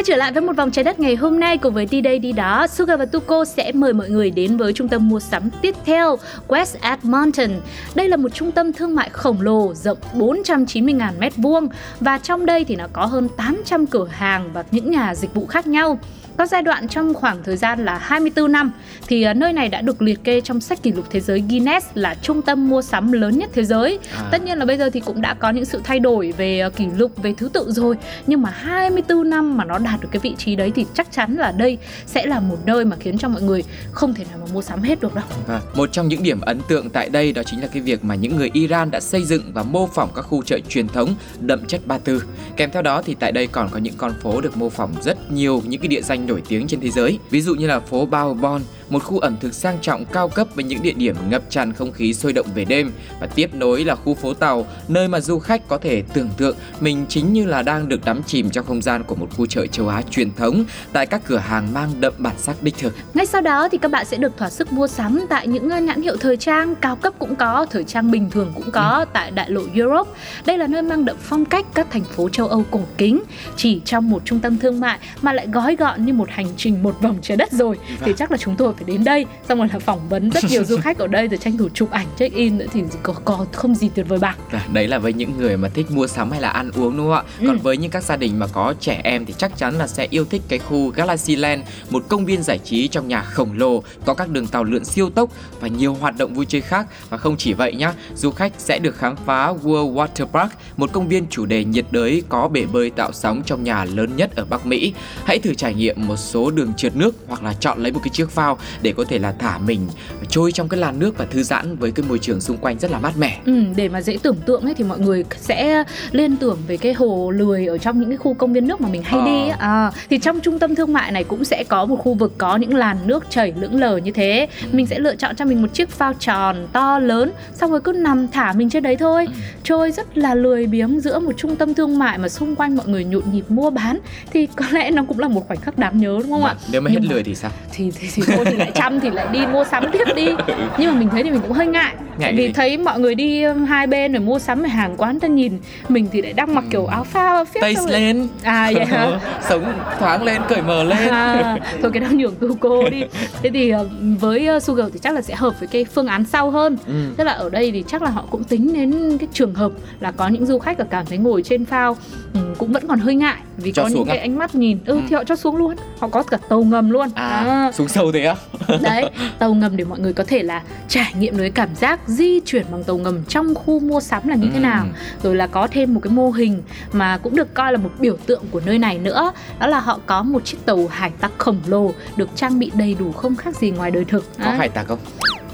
Quay 0.00 0.04
trở 0.04 0.16
lại 0.16 0.32
với 0.32 0.42
một 0.42 0.56
vòng 0.56 0.70
trái 0.70 0.84
đất 0.84 1.00
ngày 1.00 1.16
hôm 1.16 1.40
nay 1.40 1.58
cùng 1.58 1.74
với 1.74 1.86
đi 1.86 2.00
đây 2.00 2.18
đi 2.18 2.32
đó, 2.32 2.66
Suga 2.66 2.96
và 2.96 3.04
Tuko 3.04 3.44
sẽ 3.44 3.72
mời 3.72 3.92
mọi 3.92 4.10
người 4.10 4.30
đến 4.30 4.56
với 4.56 4.72
trung 4.72 4.88
tâm 4.88 5.08
mua 5.08 5.20
sắm 5.20 5.50
tiếp 5.62 5.74
theo, 5.84 6.18
West 6.48 6.76
Edmonton. 6.80 7.50
Đây 7.94 8.08
là 8.08 8.16
một 8.16 8.34
trung 8.34 8.52
tâm 8.52 8.72
thương 8.72 8.94
mại 8.94 9.10
khổng 9.10 9.40
lồ 9.40 9.74
rộng 9.74 9.98
490.000 10.14 11.12
mét 11.18 11.32
vuông 11.36 11.68
và 12.00 12.18
trong 12.18 12.46
đây 12.46 12.64
thì 12.64 12.76
nó 12.76 12.86
có 12.92 13.06
hơn 13.06 13.28
800 13.36 13.86
cửa 13.86 14.06
hàng 14.10 14.50
và 14.52 14.64
những 14.70 14.90
nhà 14.90 15.14
dịch 15.14 15.34
vụ 15.34 15.46
khác 15.46 15.66
nhau. 15.66 15.98
Có 16.40 16.46
giai 16.46 16.62
đoạn 16.62 16.88
trong 16.88 17.14
khoảng 17.14 17.42
thời 17.42 17.56
gian 17.56 17.84
là 17.84 17.98
24 17.98 18.52
năm 18.52 18.72
thì 19.06 19.22
à, 19.22 19.34
nơi 19.34 19.52
này 19.52 19.68
đã 19.68 19.80
được 19.80 20.02
liệt 20.02 20.24
kê 20.24 20.40
trong 20.40 20.60
sách 20.60 20.82
kỷ 20.82 20.92
lục 20.92 21.06
thế 21.10 21.20
giới 21.20 21.44
Guinness 21.48 21.86
là 21.94 22.14
trung 22.22 22.42
tâm 22.42 22.68
mua 22.68 22.82
sắm 22.82 23.12
lớn 23.12 23.38
nhất 23.38 23.50
thế 23.52 23.64
giới. 23.64 23.98
À. 24.16 24.28
Tất 24.32 24.42
nhiên 24.42 24.58
là 24.58 24.64
bây 24.64 24.78
giờ 24.78 24.90
thì 24.90 25.00
cũng 25.00 25.20
đã 25.20 25.34
có 25.34 25.50
những 25.50 25.64
sự 25.64 25.80
thay 25.84 26.00
đổi 26.00 26.32
về 26.36 26.60
à, 26.60 26.68
kỷ 26.68 26.86
lục 26.96 27.22
về 27.22 27.34
thứ 27.36 27.48
tự 27.52 27.72
rồi, 27.72 27.96
nhưng 28.26 28.42
mà 28.42 28.50
24 28.50 29.30
năm 29.30 29.56
mà 29.56 29.64
nó 29.64 29.78
đạt 29.78 30.00
được 30.00 30.08
cái 30.12 30.20
vị 30.20 30.34
trí 30.38 30.56
đấy 30.56 30.72
thì 30.74 30.86
chắc 30.94 31.12
chắn 31.12 31.36
là 31.36 31.52
đây 31.52 31.78
sẽ 32.06 32.26
là 32.26 32.40
một 32.40 32.58
nơi 32.66 32.84
mà 32.84 32.96
khiến 33.00 33.18
cho 33.18 33.28
mọi 33.28 33.42
người 33.42 33.64
không 33.92 34.14
thể 34.14 34.24
nào 34.30 34.38
mà 34.40 34.52
mua 34.52 34.62
sắm 34.62 34.82
hết 34.82 35.00
được 35.00 35.14
đâu. 35.14 35.24
Vâng, 35.46 35.62
một 35.74 35.92
trong 35.92 36.08
những 36.08 36.22
điểm 36.22 36.40
ấn 36.40 36.60
tượng 36.68 36.90
tại 36.90 37.08
đây 37.08 37.32
đó 37.32 37.42
chính 37.42 37.60
là 37.60 37.68
cái 37.72 37.82
việc 37.82 38.04
mà 38.04 38.14
những 38.14 38.36
người 38.36 38.50
Iran 38.52 38.90
đã 38.90 39.00
xây 39.00 39.24
dựng 39.24 39.42
và 39.52 39.62
mô 39.62 39.86
phỏng 39.86 40.10
các 40.14 40.22
khu 40.22 40.42
chợ 40.42 40.58
truyền 40.68 40.88
thống 40.88 41.14
đậm 41.40 41.66
chất 41.66 41.86
Ba 41.86 41.98
Tư. 41.98 42.22
Kèm 42.56 42.70
theo 42.70 42.82
đó 42.82 43.02
thì 43.02 43.14
tại 43.14 43.32
đây 43.32 43.46
còn 43.46 43.68
có 43.70 43.78
những 43.78 43.94
con 43.96 44.12
phố 44.22 44.40
được 44.40 44.56
mô 44.56 44.68
phỏng 44.68 44.92
rất 45.02 45.30
nhiều 45.32 45.62
những 45.66 45.80
cái 45.80 45.88
địa 45.88 46.02
danh 46.02 46.26
nổi 46.30 46.42
tiếng 46.48 46.66
trên 46.66 46.80
thế 46.80 46.90
giới. 46.90 47.18
Ví 47.30 47.40
dụ 47.40 47.54
như 47.54 47.66
là 47.66 47.80
phố 47.80 48.06
Bao 48.06 48.34
Bon, 48.34 48.62
một 48.90 49.04
khu 49.04 49.18
ẩm 49.18 49.36
thực 49.40 49.54
sang 49.54 49.78
trọng 49.80 50.04
cao 50.04 50.28
cấp 50.28 50.48
với 50.54 50.64
những 50.64 50.82
địa 50.82 50.92
điểm 50.92 51.16
ngập 51.28 51.42
tràn 51.50 51.72
không 51.72 51.92
khí 51.92 52.14
sôi 52.14 52.32
động 52.32 52.46
về 52.54 52.64
đêm 52.64 52.92
và 53.20 53.26
tiếp 53.26 53.54
nối 53.54 53.84
là 53.84 53.94
khu 53.94 54.14
phố 54.14 54.34
tàu, 54.34 54.66
nơi 54.88 55.08
mà 55.08 55.20
du 55.20 55.38
khách 55.38 55.68
có 55.68 55.78
thể 55.78 56.02
tưởng 56.14 56.28
tượng 56.36 56.56
mình 56.80 57.06
chính 57.08 57.32
như 57.32 57.44
là 57.44 57.62
đang 57.62 57.88
được 57.88 58.04
đắm 58.04 58.22
chìm 58.22 58.50
trong 58.50 58.66
không 58.66 58.82
gian 58.82 59.04
của 59.04 59.14
một 59.14 59.28
khu 59.36 59.46
chợ 59.46 59.66
châu 59.66 59.88
Á 59.88 60.02
truyền 60.10 60.34
thống 60.34 60.64
tại 60.92 61.06
các 61.06 61.20
cửa 61.26 61.36
hàng 61.36 61.74
mang 61.74 61.90
đậm 62.00 62.12
bản 62.18 62.34
sắc 62.38 62.62
đích 62.62 62.78
thực. 62.78 62.94
Ngay 63.14 63.26
sau 63.26 63.40
đó 63.40 63.68
thì 63.68 63.78
các 63.78 63.90
bạn 63.90 64.06
sẽ 64.06 64.16
được 64.16 64.36
thỏa 64.36 64.50
sức 64.50 64.72
mua 64.72 64.86
sắm 64.86 65.26
tại 65.30 65.46
những 65.46 65.70
ờ, 65.70 65.80
nhãn 65.80 66.02
hiệu 66.02 66.16
thời 66.16 66.36
trang 66.36 66.74
cao 66.74 66.96
cấp 66.96 67.14
cũng 67.18 67.36
có, 67.36 67.66
thời 67.70 67.84
trang 67.84 68.10
bình 68.10 68.30
thường 68.30 68.52
cũng 68.54 68.70
có 68.72 69.06
tại 69.12 69.30
đại 69.30 69.50
lộ 69.50 69.62
Europe. 69.74 70.10
Đây 70.46 70.58
là 70.58 70.66
nơi 70.66 70.82
mang 70.82 71.04
đậm 71.04 71.16
phong 71.20 71.44
cách 71.44 71.66
các 71.74 71.86
thành 71.90 72.04
phố 72.04 72.28
châu 72.28 72.46
Âu 72.48 72.64
cổ 72.70 72.80
kính. 72.98 73.22
Chỉ 73.56 73.80
trong 73.84 74.10
một 74.10 74.22
trung 74.24 74.40
tâm 74.40 74.58
thương 74.58 74.80
mại 74.80 74.98
mà 75.22 75.32
lại 75.32 75.46
gói 75.52 75.76
gọn 75.76 76.06
như 76.06 76.12
một 76.12 76.28
hành 76.30 76.46
trình 76.56 76.82
một 76.82 76.96
vòng 77.02 77.18
trái 77.22 77.36
đất 77.36 77.52
rồi 77.52 77.78
thì 78.00 78.12
chắc 78.16 78.30
là 78.30 78.36
chúng 78.36 78.56
tôi 78.56 78.72
phải 78.80 78.92
đến 78.94 79.04
đây 79.04 79.26
xong 79.48 79.58
rồi 79.58 79.68
là 79.72 79.78
phỏng 79.78 80.08
vấn 80.08 80.30
rất 80.30 80.44
nhiều 80.44 80.64
du 80.64 80.76
khách 80.76 80.98
ở 80.98 81.06
đây 81.06 81.28
rồi 81.28 81.38
tranh 81.38 81.56
thủ 81.56 81.68
chụp 81.74 81.90
ảnh 81.90 82.06
check 82.18 82.34
in 82.34 82.58
nữa 82.58 82.66
thì 82.72 82.82
có, 83.02 83.14
có 83.24 83.46
không 83.52 83.74
gì 83.74 83.90
tuyệt 83.94 84.08
vời 84.08 84.18
bằng. 84.18 84.36
À, 84.50 84.66
Đấy 84.72 84.88
là 84.88 84.98
với 84.98 85.12
những 85.12 85.38
người 85.38 85.56
mà 85.56 85.68
thích 85.68 85.90
mua 85.90 86.06
sắm 86.06 86.30
hay 86.30 86.40
là 86.40 86.48
ăn 86.48 86.70
uống 86.70 86.96
đúng 86.96 87.06
không 87.06 87.12
ạ? 87.12 87.22
Ừ. 87.40 87.46
Còn 87.46 87.58
với 87.58 87.76
những 87.76 87.90
các 87.90 88.04
gia 88.04 88.16
đình 88.16 88.38
mà 88.38 88.46
có 88.46 88.74
trẻ 88.80 89.00
em 89.04 89.24
thì 89.26 89.34
chắc 89.38 89.56
chắn 89.56 89.78
là 89.78 89.86
sẽ 89.86 90.06
yêu 90.10 90.24
thích 90.24 90.42
cái 90.48 90.58
khu 90.58 90.88
Galaxyland, 90.88 91.62
một 91.90 92.04
công 92.08 92.24
viên 92.24 92.42
giải 92.42 92.58
trí 92.58 92.88
trong 92.88 93.08
nhà 93.08 93.22
khổng 93.22 93.52
lồ, 93.58 93.82
có 94.04 94.14
các 94.14 94.28
đường 94.28 94.46
tàu 94.46 94.64
lượn 94.64 94.84
siêu 94.84 95.10
tốc 95.10 95.30
và 95.60 95.68
nhiều 95.68 95.94
hoạt 95.94 96.18
động 96.18 96.34
vui 96.34 96.46
chơi 96.48 96.60
khác. 96.60 96.86
Và 97.08 97.16
không 97.16 97.36
chỉ 97.36 97.52
vậy 97.52 97.74
nhá, 97.74 97.92
du 98.14 98.30
khách 98.30 98.52
sẽ 98.58 98.78
được 98.78 98.96
khám 98.96 99.16
phá 99.26 99.52
World 99.52 99.94
Water 99.94 100.26
Park, 100.26 100.52
một 100.76 100.92
công 100.92 101.08
viên 101.08 101.26
chủ 101.30 101.46
đề 101.46 101.64
nhiệt 101.64 101.84
đới 101.90 102.22
có 102.28 102.48
bể 102.48 102.66
bơi 102.66 102.90
tạo 102.90 103.12
sóng 103.12 103.42
trong 103.46 103.64
nhà 103.64 103.84
lớn 103.84 104.16
nhất 104.16 104.36
ở 104.36 104.44
Bắc 104.44 104.66
Mỹ. 104.66 104.92
Hãy 105.24 105.38
thử 105.38 105.54
trải 105.54 105.74
nghiệm 105.74 106.06
một 106.06 106.16
số 106.16 106.50
đường 106.50 106.72
trượt 106.76 106.96
nước 106.96 107.14
hoặc 107.28 107.42
là 107.42 107.54
chọn 107.60 107.82
lấy 107.82 107.92
một 107.92 108.00
cái 108.04 108.10
chiếc 108.12 108.30
phao 108.30 108.58
để 108.82 108.92
có 108.96 109.04
thể 109.08 109.18
là 109.18 109.32
thả 109.38 109.58
mình 109.58 109.80
trôi 110.28 110.52
trong 110.52 110.68
cái 110.68 110.80
làn 110.80 110.98
nước 110.98 111.18
và 111.18 111.24
thư 111.24 111.42
giãn 111.42 111.76
với 111.76 111.92
cái 111.92 112.04
môi 112.08 112.18
trường 112.18 112.40
xung 112.40 112.56
quanh 112.56 112.78
rất 112.78 112.90
là 112.90 112.98
mát 112.98 113.12
mẻ. 113.18 113.38
Ừ, 113.46 113.52
để 113.76 113.88
mà 113.88 114.00
dễ 114.02 114.18
tưởng 114.22 114.36
tượng 114.46 114.62
ấy 114.62 114.74
thì 114.74 114.84
mọi 114.84 114.98
người 114.98 115.24
sẽ 115.36 115.84
liên 116.12 116.36
tưởng 116.36 116.58
về 116.66 116.76
cái 116.76 116.92
hồ 116.92 117.30
lười 117.30 117.66
ở 117.66 117.78
trong 117.78 118.00
những 118.00 118.08
cái 118.10 118.16
khu 118.16 118.34
công 118.34 118.52
viên 118.52 118.66
nước 118.66 118.80
mà 118.80 118.88
mình 118.88 119.02
hay 119.02 119.20
Ờ. 119.20 119.26
đi 119.26 119.48
à, 119.58 119.90
thì 120.10 120.18
trong 120.18 120.40
trung 120.40 120.58
tâm 120.58 120.74
thương 120.74 120.92
mại 120.92 121.12
này 121.12 121.24
cũng 121.24 121.44
sẽ 121.44 121.64
có 121.68 121.84
một 121.86 121.96
khu 121.96 122.14
vực 122.14 122.32
có 122.38 122.56
những 122.56 122.74
làn 122.74 122.96
nước 123.06 123.30
chảy 123.30 123.52
lững 123.56 123.80
lờ 123.80 123.96
như 123.96 124.10
thế. 124.12 124.48
Mình 124.72 124.86
sẽ 124.86 124.98
lựa 124.98 125.16
chọn 125.16 125.36
cho 125.36 125.44
mình 125.44 125.62
một 125.62 125.68
chiếc 125.74 125.88
phao 125.90 126.12
tròn 126.14 126.66
to 126.72 126.98
lớn 126.98 127.32
xong 127.54 127.70
rồi 127.70 127.80
cứ 127.80 127.92
nằm 127.92 128.28
thả 128.28 128.52
mình 128.52 128.70
trên 128.70 128.82
đấy 128.82 128.96
thôi. 128.96 129.26
Trôi 129.64 129.90
rất 129.92 130.18
là 130.18 130.34
lười 130.34 130.66
biếng 130.66 131.00
giữa 131.00 131.18
một 131.18 131.32
trung 131.36 131.56
tâm 131.56 131.74
thương 131.74 131.98
mại 131.98 132.18
mà 132.18 132.28
xung 132.28 132.56
quanh 132.56 132.76
mọi 132.76 132.86
người 132.88 133.04
nhộn 133.04 133.22
nhịp 133.32 133.44
mua 133.48 133.70
bán. 133.70 133.98
Thì 134.32 134.46
có 134.46 134.64
lẽ 134.70 134.90
nó 134.90 135.04
cũng 135.08 135.18
là 135.18 135.28
một 135.28 135.48
khoảnh 135.48 135.60
khắc 135.60 135.78
đáng 135.78 135.98
nhớ 136.00 136.18
đúng 136.22 136.30
không 136.30 136.44
ạ? 136.44 136.54
Vâng, 136.54 136.68
Nếu 136.72 136.80
mà 136.80 136.90
hết 136.90 136.96
Nhưng 137.00 137.08
mà- 137.08 137.14
lười 137.14 137.22
thì 137.22 137.34
sao? 137.34 137.50
thì 137.72 137.90
thì, 138.00 138.08
thì 138.14 138.22
thôi 138.36 138.44
thì 138.44 138.56
lại 138.60 138.70
chăm 138.74 139.00
thì 139.00 139.10
lại 139.10 139.26
đi 139.32 139.46
mua 139.52 139.64
sắm 139.64 139.84
tiếp 139.92 140.04
đi. 140.16 140.26
Nhưng 140.78 140.92
mà 140.92 140.98
mình 140.98 141.08
thấy 141.10 141.22
thì 141.22 141.30
mình 141.30 141.40
cũng 141.40 141.52
hơi 141.52 141.66
ngại. 141.66 141.94
Ngại 142.18 142.32
vì 142.36 142.46
gì? 142.46 142.52
thấy 142.52 142.78
mọi 142.78 143.00
người 143.00 143.14
đi 143.14 143.42
um, 143.42 143.64
hai 143.64 143.86
bên 143.86 144.12
rồi 144.12 144.20
mua 144.20 144.38
sắm 144.38 144.62
ở 144.62 144.66
hàng 144.68 144.94
quán 144.96 145.20
ta 145.20 145.28
nhìn. 145.28 145.58
Mình 145.88 146.08
thì 146.12 146.22
lại 146.22 146.32
đang 146.32 146.54
mặc 146.54 146.64
kiểu 146.70 146.86
áo 146.86 147.04
phao 147.04 147.44
phía 147.44 147.60
Taste 147.60 147.92
lên. 147.92 148.28
À 148.42 148.70
vậy 148.74 148.84
hả? 148.84 149.20
Sống 149.48 149.64
thoáng 149.98 150.22
lên, 150.22 150.42
cởi 150.48 150.62
mở 150.62 150.84
lên. 150.84 151.08
À, 151.08 151.56
thôi 151.82 151.90
cái 151.94 152.00
đó 152.00 152.08
nhường 152.12 152.34
tu 152.40 152.54
cô 152.60 152.88
đi. 152.88 153.02
Thế 153.42 153.50
thì 153.54 153.70
ờ, 153.70 153.88
với 154.20 154.46
ờ, 154.46 154.60
Sugar 154.60 154.86
thì 154.92 154.98
chắc 155.02 155.14
là 155.14 155.22
sẽ 155.22 155.34
hợp 155.34 155.60
với 155.60 155.68
cái 155.68 155.84
phương 155.84 156.06
án 156.06 156.24
sau 156.24 156.50
hơn. 156.50 156.76
Ừ. 156.86 156.92
tức 157.16 157.24
là 157.24 157.32
ở 157.32 157.48
đây 157.50 157.70
thì 157.72 157.84
chắc 157.88 158.02
là 158.02 158.10
họ 158.10 158.24
cũng 158.30 158.44
tính 158.44 158.72
đến 158.72 159.18
cái 159.18 159.28
trường 159.32 159.54
hợp 159.54 159.72
là 160.00 160.10
có 160.10 160.28
những 160.28 160.46
du 160.46 160.58
khách 160.58 160.78
là 160.78 160.86
cảm 160.90 161.06
thấy 161.06 161.18
ngồi 161.18 161.42
trên 161.42 161.64
phao 161.64 161.96
ừ, 162.34 162.40
cũng 162.58 162.72
vẫn 162.72 162.88
còn 162.88 162.98
hơi 162.98 163.14
ngại. 163.14 163.36
Vì 163.56 163.72
Cho 163.72 163.82
có 163.82 163.88
những 163.88 163.96
xuống 163.98 164.08
à? 164.08 164.14
cái 164.14 164.18
ánh 164.18 164.38
mắt 164.38 164.54
nhìn 164.54 164.78
ừ, 164.86 164.94
Ừ. 164.94 165.00
thì 165.08 165.14
họ 165.16 165.24
cho 165.24 165.36
xuống 165.36 165.56
luôn. 165.56 165.74
Họ 165.98 166.08
có 166.08 166.22
cả 166.22 166.38
tàu 166.48 166.62
ngầm 166.62 166.90
luôn. 166.90 167.08
À, 167.14 167.70
xuống 167.74 167.88
sâu 167.88 168.12
thế 168.12 168.24
á? 168.24 168.34
đấy 168.82 169.10
tàu 169.38 169.54
ngầm 169.54 169.76
để 169.76 169.84
mọi 169.84 169.98
người 169.98 170.12
có 170.12 170.24
thể 170.26 170.42
là 170.42 170.62
trải 170.88 171.14
nghiệm 171.18 171.36
được 171.36 171.42
cái 171.42 171.50
cảm 171.50 171.74
giác 171.74 172.00
di 172.06 172.40
chuyển 172.40 172.66
bằng 172.72 172.84
tàu 172.84 172.98
ngầm 172.98 173.24
trong 173.28 173.54
khu 173.54 173.80
mua 173.80 174.00
sắm 174.00 174.28
là 174.28 174.34
như 174.34 174.48
thế 174.52 174.58
Ừ. 174.58 174.62
nào 174.62 174.86
rồi 175.22 175.36
là 175.36 175.46
có 175.46 175.68
thêm 175.70 175.94
một 175.94 176.00
cái 176.02 176.12
mô 176.12 176.30
hình 176.30 176.62
mà 176.92 177.18
cũng 177.18 177.36
được 177.36 177.54
coi 177.54 177.72
là 177.72 177.78
một 177.78 177.90
biểu 177.98 178.16
tượng 178.26 178.42
của 178.50 178.60
nơi 178.66 178.78
này 178.78 178.98
nữa 178.98 179.32
đó 179.60 179.66
là 179.66 179.80
họ 179.80 179.98
có 180.06 180.22
một 180.22 180.44
chiếc 180.44 180.58
tàu 180.66 180.86
hải 180.90 181.10
tặc 181.20 181.32
khổng 181.38 181.60
lồ 181.66 181.92
được 182.16 182.28
trang 182.36 182.58
bị 182.58 182.70
đầy 182.74 182.96
đủ 182.98 183.12
không 183.12 183.36
khác 183.36 183.56
gì 183.56 183.70
ngoài 183.70 183.90
đời 183.90 184.04
thực 184.04 184.24
Có 184.38 184.44
Đấy. 184.44 184.56
hải 184.56 184.68
tặc 184.68 184.86
không? 184.88 184.98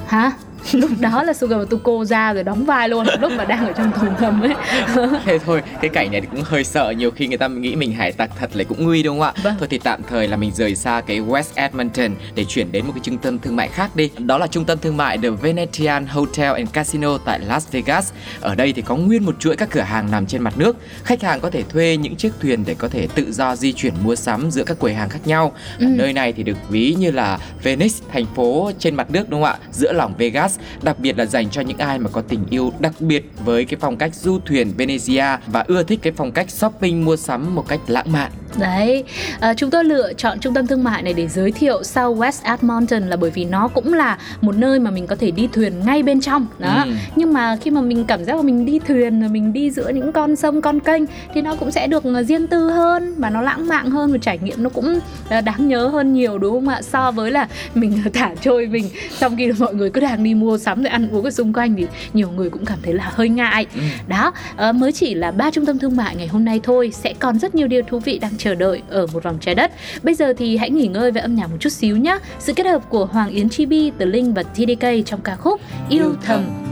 hả 0.07 0.33
lúc 0.81 0.91
đó 1.01 1.23
là 1.23 1.33
Sugar 1.33 1.59
và 1.59 1.65
Tuko 1.71 2.05
ra 2.05 2.33
rồi 2.33 2.45
đóng 2.45 2.65
vai 2.65 2.89
luôn 2.89 3.07
lúc 3.21 3.33
mà 3.37 3.45
đang 3.45 3.67
ở 3.67 3.73
trong 3.73 3.93
tàu 3.93 4.17
ngầm 4.21 4.41
ấy 4.41 4.55
Thế 5.25 5.39
thôi, 5.39 5.63
cái 5.81 5.89
cảnh 5.89 6.13
này 6.13 6.21
thì 6.21 6.27
cũng 6.31 6.43
hơi 6.45 6.65
sợ 6.65 6.91
Nhiều 6.91 7.11
khi 7.11 7.27
người 7.27 7.39
ta 7.39 7.49
nghĩ 7.49 7.77
mình 7.77 7.93
hải 7.93 8.13
tặc 8.13 8.31
thật 8.39 8.51
lại 8.55 8.65
cũng 8.65 8.85
nguy 8.85 9.03
đúng 9.03 9.19
không 9.19 9.27
ạ? 9.27 9.33
Vâng. 9.43 9.55
Thôi 9.59 9.69
thì 9.71 9.79
tạm 9.79 10.01
thời 10.09 10.29
là 10.29 10.37
mình 10.37 10.51
rời 10.55 10.75
xa 10.77 11.03
cái 11.07 11.21
West 11.21 11.51
Edmonton 11.55 12.15
Để 12.35 12.45
chuyển 12.45 12.73
đến 12.73 12.87
một 12.87 12.93
cái 12.95 13.01
trung 13.03 13.19
tâm 13.19 13.39
thương 13.39 13.57
mại 13.57 13.69
khác 13.69 13.97
đi 13.97 14.11
Đó 14.19 14.39
là 14.39 14.47
trung 14.47 14.65
tâm 14.65 14.79
thương 14.79 14.97
mại 14.97 15.19
The 15.19 15.31
Venetian 15.31 16.07
Hotel 16.07 16.55
and 16.55 16.71
Casino 16.71 17.19
tại 17.19 17.41
Las 17.41 17.71
Vegas 17.73 18.13
Ở 18.41 18.55
đây 18.55 18.73
thì 18.73 18.83
có 18.83 18.97
nguyên 18.97 19.25
một 19.25 19.41
chuỗi 19.41 19.57
các 19.57 19.71
cửa 19.71 19.81
hàng 19.81 20.11
nằm 20.11 20.27
trên 20.27 20.43
mặt 20.43 20.59
nước 20.59 20.77
Khách 21.05 21.23
hàng 21.23 21.41
có 21.41 21.51
thể 21.51 21.63
thuê 21.63 21.97
những 21.97 22.17
chiếc 22.17 22.33
thuyền 22.43 22.65
để 22.67 22.75
có 22.79 22.89
thể 22.89 23.09
tự 23.15 23.33
do 23.33 23.57
di 23.57 23.73
chuyển 23.73 23.95
mua 24.03 24.15
sắm 24.17 24.51
giữa 24.51 24.65
các 24.65 24.79
quầy 24.79 24.95
hàng 24.95 25.09
khác 25.09 25.21
nhau 25.27 25.53
Ừ. 25.79 25.87
Nơi 25.89 26.13
này 26.13 26.33
thì 26.33 26.43
được 26.43 26.57
ví 26.69 26.95
như 26.99 27.11
là 27.11 27.39
Venice, 27.63 27.95
thành 28.13 28.27
phố 28.35 28.71
trên 28.79 28.95
mặt 28.95 29.11
nước 29.11 29.29
đúng 29.29 29.43
không 29.43 29.51
ạ? 29.51 29.59
Giữa 29.73 29.93
lòng 29.93 30.15
Vegas, 30.19 30.56
đặc 30.83 30.99
biệt 30.99 31.19
là 31.19 31.27
dành 31.27 31.51
cho 31.51 31.61
những 31.61 31.79
ai 31.79 31.99
mà 31.99 32.11
có 32.13 32.21
tình 32.21 32.45
yêu 32.51 32.73
đặc 32.79 32.93
biệt 33.01 33.31
với 33.45 33.65
cái 33.65 33.79
phong 33.81 33.97
cách 33.97 34.15
du 34.15 34.39
thuyền 34.47 34.73
Venezia 34.79 35.39
và 35.47 35.65
ưa 35.67 35.83
thích 35.83 35.99
cái 36.03 36.13
phong 36.17 36.33
cách 36.33 36.51
shopping 36.51 37.05
mua 37.05 37.17
sắm 37.17 37.55
một 37.55 37.69
cách 37.69 37.81
lãng 37.87 38.13
mạn. 38.13 38.31
Đấy, 38.59 39.05
à, 39.41 39.55
chúng 39.55 39.71
tôi 39.71 39.85
lựa 39.85 40.13
chọn 40.13 40.41
trung 40.41 40.55
tâm 40.55 40.67
thương 40.67 40.85
mại 40.85 41.03
này 41.03 41.13
để 41.13 41.29
giới 41.29 41.53
thiệu 41.53 41.83
sau 41.83 42.17
West 42.17 42.41
Edmonton 42.43 43.03
là 43.03 43.17
bởi 43.17 43.31
vì 43.31 43.45
nó 43.45 43.69
cũng 43.69 43.93
là 43.93 44.19
một 44.41 44.57
nơi 44.57 44.81
mà 44.81 44.91
mình 44.91 45.07
có 45.07 45.17
thể 45.17 45.31
đi 45.31 45.49
thuyền 45.53 45.73
ngay 45.87 46.03
bên 46.03 46.21
trong 46.21 46.47
đó. 46.59 46.83
Ừ. 46.87 46.91
Nhưng 47.17 47.33
mà 47.33 47.57
khi 47.57 47.71
mà 47.71 47.81
mình 47.81 48.05
cảm 48.05 48.25
giác 48.25 48.37
là 48.37 48.43
mình 48.43 48.67
đi 48.67 48.79
thuyền 48.79 49.21
rồi 49.21 49.29
mình 49.29 49.53
đi 49.53 49.71
giữa 49.71 49.89
những 49.89 50.13
con 50.13 50.37
sông 50.37 50.63
con 50.63 50.81
kênh 50.81 51.03
thì 51.35 51.43
nó 51.43 51.55
cũng 51.57 51.71
sẽ 51.71 51.87
được 51.87 52.05
ờ, 52.05 52.23
riêng 52.23 52.47
tư 52.47 52.71
hơn 52.71 53.15
và 53.19 53.31
nó 53.31 53.41
lãng 53.43 53.69
mạn 53.69 53.91
hơn 53.91 54.13
và 54.13 54.19
trải 54.19 54.39
nghiệm 54.39 54.63
nó 54.63 54.71
cũng 54.71 54.99
ờ, 55.29 55.41
đáng 55.41 55.69
nhớ 55.69 55.89
hơn 55.89 56.13
nhiều 56.13 56.39
đúng 56.39 56.53
không 56.55 56.69
ạ? 56.69 56.83
So 56.83 57.11
với 57.11 57.31
là 57.31 57.49
mình 57.75 58.03
thả 58.13 58.35
trôi 58.41 58.67
mình 58.67 58.91
trong 59.19 59.37
khi 59.37 59.53
mọi 59.59 59.75
người 59.75 59.91
cứ 59.91 60.01
đang 60.01 60.25
đi 60.25 60.35
mua 60.35 60.46
sắm 60.59 60.83
rồi 60.83 60.91
ăn 60.91 61.09
uống 61.11 61.25
ở 61.25 61.31
xung 61.31 61.53
quanh 61.53 61.75
thì 61.76 61.87
nhiều 62.12 62.31
người 62.31 62.50
cũng 62.50 62.65
cảm 62.65 62.79
thấy 62.83 62.95
là 62.95 63.11
hơi 63.15 63.29
ngại. 63.29 63.67
Ừ. 63.75 63.81
Đó, 64.09 64.33
ờ, 64.57 64.73
mới 64.73 64.93
chỉ 64.93 65.15
là 65.15 65.31
ba 65.31 65.50
trung 65.50 65.67
tâm 65.67 65.79
thương 65.79 65.97
mại 65.97 66.17
ngày 66.17 66.26
hôm 66.26 66.45
nay 66.45 66.61
thôi, 66.62 66.91
sẽ 66.95 67.15
còn 67.19 67.38
rất 67.38 67.55
nhiều 67.55 67.69
điều 67.69 67.83
thú 67.83 67.99
vị 67.99 68.19
đang 68.19 68.37
chờ 68.38 68.55
đợi 68.55 68.83
ở 68.88 69.07
một 69.07 69.23
vòng 69.23 69.38
trái 69.41 69.55
đất. 69.55 69.73
Bây 70.03 70.15
giờ 70.15 70.33
thì 70.38 70.57
hãy 70.57 70.71
nghỉ 70.71 70.87
ngơi 70.87 71.11
với 71.11 71.23
âm 71.23 71.35
nhạc 71.35 71.47
một 71.47 71.57
chút 71.61 71.73
xíu 71.73 71.97
nhé. 71.97 72.19
Sự 72.38 72.53
kết 72.53 72.67
hợp 72.67 72.83
của 72.88 73.07
Hoàng 73.07 73.31
Yến 73.31 73.49
Chibi, 73.49 73.91
The 73.99 74.07
Linh 74.07 74.35
và 74.35 74.43
TDK 74.43 75.07
trong 75.07 75.21
ca 75.21 75.37
khúc 75.37 75.61
Yêu 75.88 76.15
Thầm. 76.23 76.66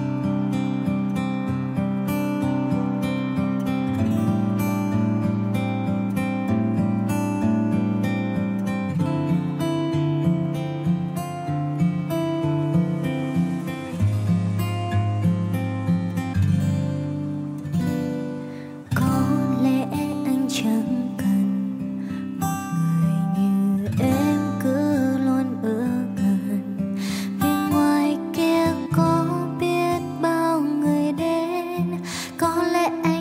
let 32.75 33.13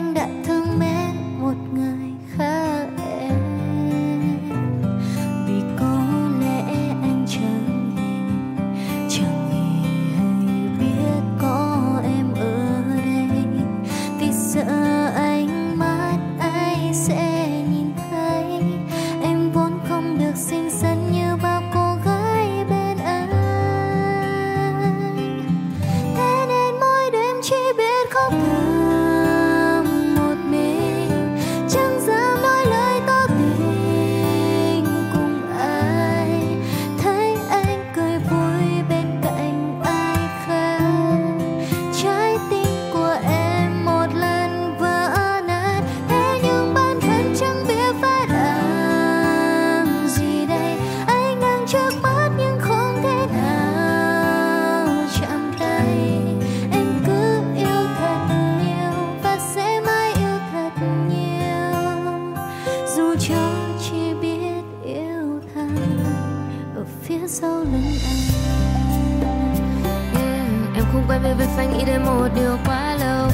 quay 71.14 71.20
về 71.20 71.34
với 71.34 71.46
phanh 71.56 71.78
nghĩ 71.78 71.84
đến 71.84 72.04
một 72.04 72.28
điều 72.34 72.58
quá 72.66 72.96
lâu. 73.00 73.28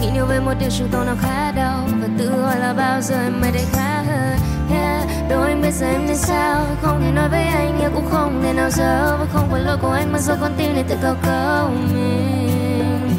Nghĩ 0.00 0.10
nhiều 0.14 0.26
về 0.26 0.40
một 0.40 0.52
điều 0.60 0.70
chúng 0.78 0.88
tôi 0.92 1.06
nó 1.06 1.12
khá 1.22 1.52
đau. 1.52 1.88
Và 2.00 2.08
tự 2.18 2.42
hỏi 2.42 2.60
là 2.60 2.72
bao 2.72 3.00
giờ 3.00 3.22
em 3.22 3.40
mới 3.40 3.52
đến 3.52 3.64
khá 3.72 4.02
hơn? 4.02 4.38
Yeah. 4.74 5.08
đôi 5.30 5.48
anh 5.48 5.62
biết 5.62 5.70
giờ 5.72 5.86
em 5.86 6.06
nên 6.06 6.16
sao? 6.16 6.66
Không 6.82 7.02
thể 7.02 7.10
nói 7.10 7.28
với 7.28 7.44
anh 7.44 7.78
nhưng 7.80 7.92
cũng 7.94 8.08
không 8.10 8.42
thể 8.42 8.52
nào 8.52 8.70
giấu. 8.70 9.16
Và 9.18 9.26
không 9.32 9.48
phải 9.50 9.60
lỗi 9.60 9.76
của 9.82 9.90
anh 9.90 10.12
mà 10.12 10.18
do 10.18 10.34
con 10.40 10.52
tim 10.56 10.74
này 10.74 10.84
tự 10.88 10.96
cầu 11.02 11.14
cầu 11.26 11.70
mình. 11.94 13.10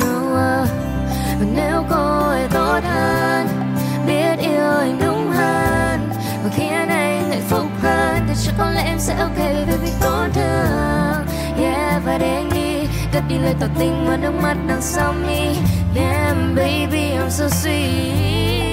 No, 0.00 0.16
uh. 0.62 0.68
Và 1.40 1.46
nếu 1.54 1.84
cô 1.90 2.28
ấy 2.28 2.48
tốt 2.52 2.80
hơn 2.84 3.46
Biết 4.06 4.38
yêu 4.38 4.70
anh 4.78 4.98
đúng 5.04 5.30
hơn. 5.30 6.10
Và 6.44 6.50
khiến 6.56 6.88
anh 6.88 7.30
hạnh 7.30 7.42
phúc 7.48 7.66
hơn 7.82 8.24
Thì 8.28 8.34
chắc 8.44 8.54
có 8.58 8.70
lẽ 8.70 8.82
em 8.82 8.98
sẽ 8.98 9.14
ok 9.14 9.38
với 9.66 9.78
đi 13.30 13.38
lời 13.38 13.54
tỏ 13.60 13.66
tình 13.78 14.04
và 14.06 14.16
nước 14.16 14.34
mắt 14.42 14.56
đằng 14.68 14.82
sau 14.82 15.12
mi. 15.12 15.54
Damn, 15.94 16.54
baby, 16.56 17.16
I'm 17.16 17.30
so 17.30 17.48
sweet. 17.48 18.69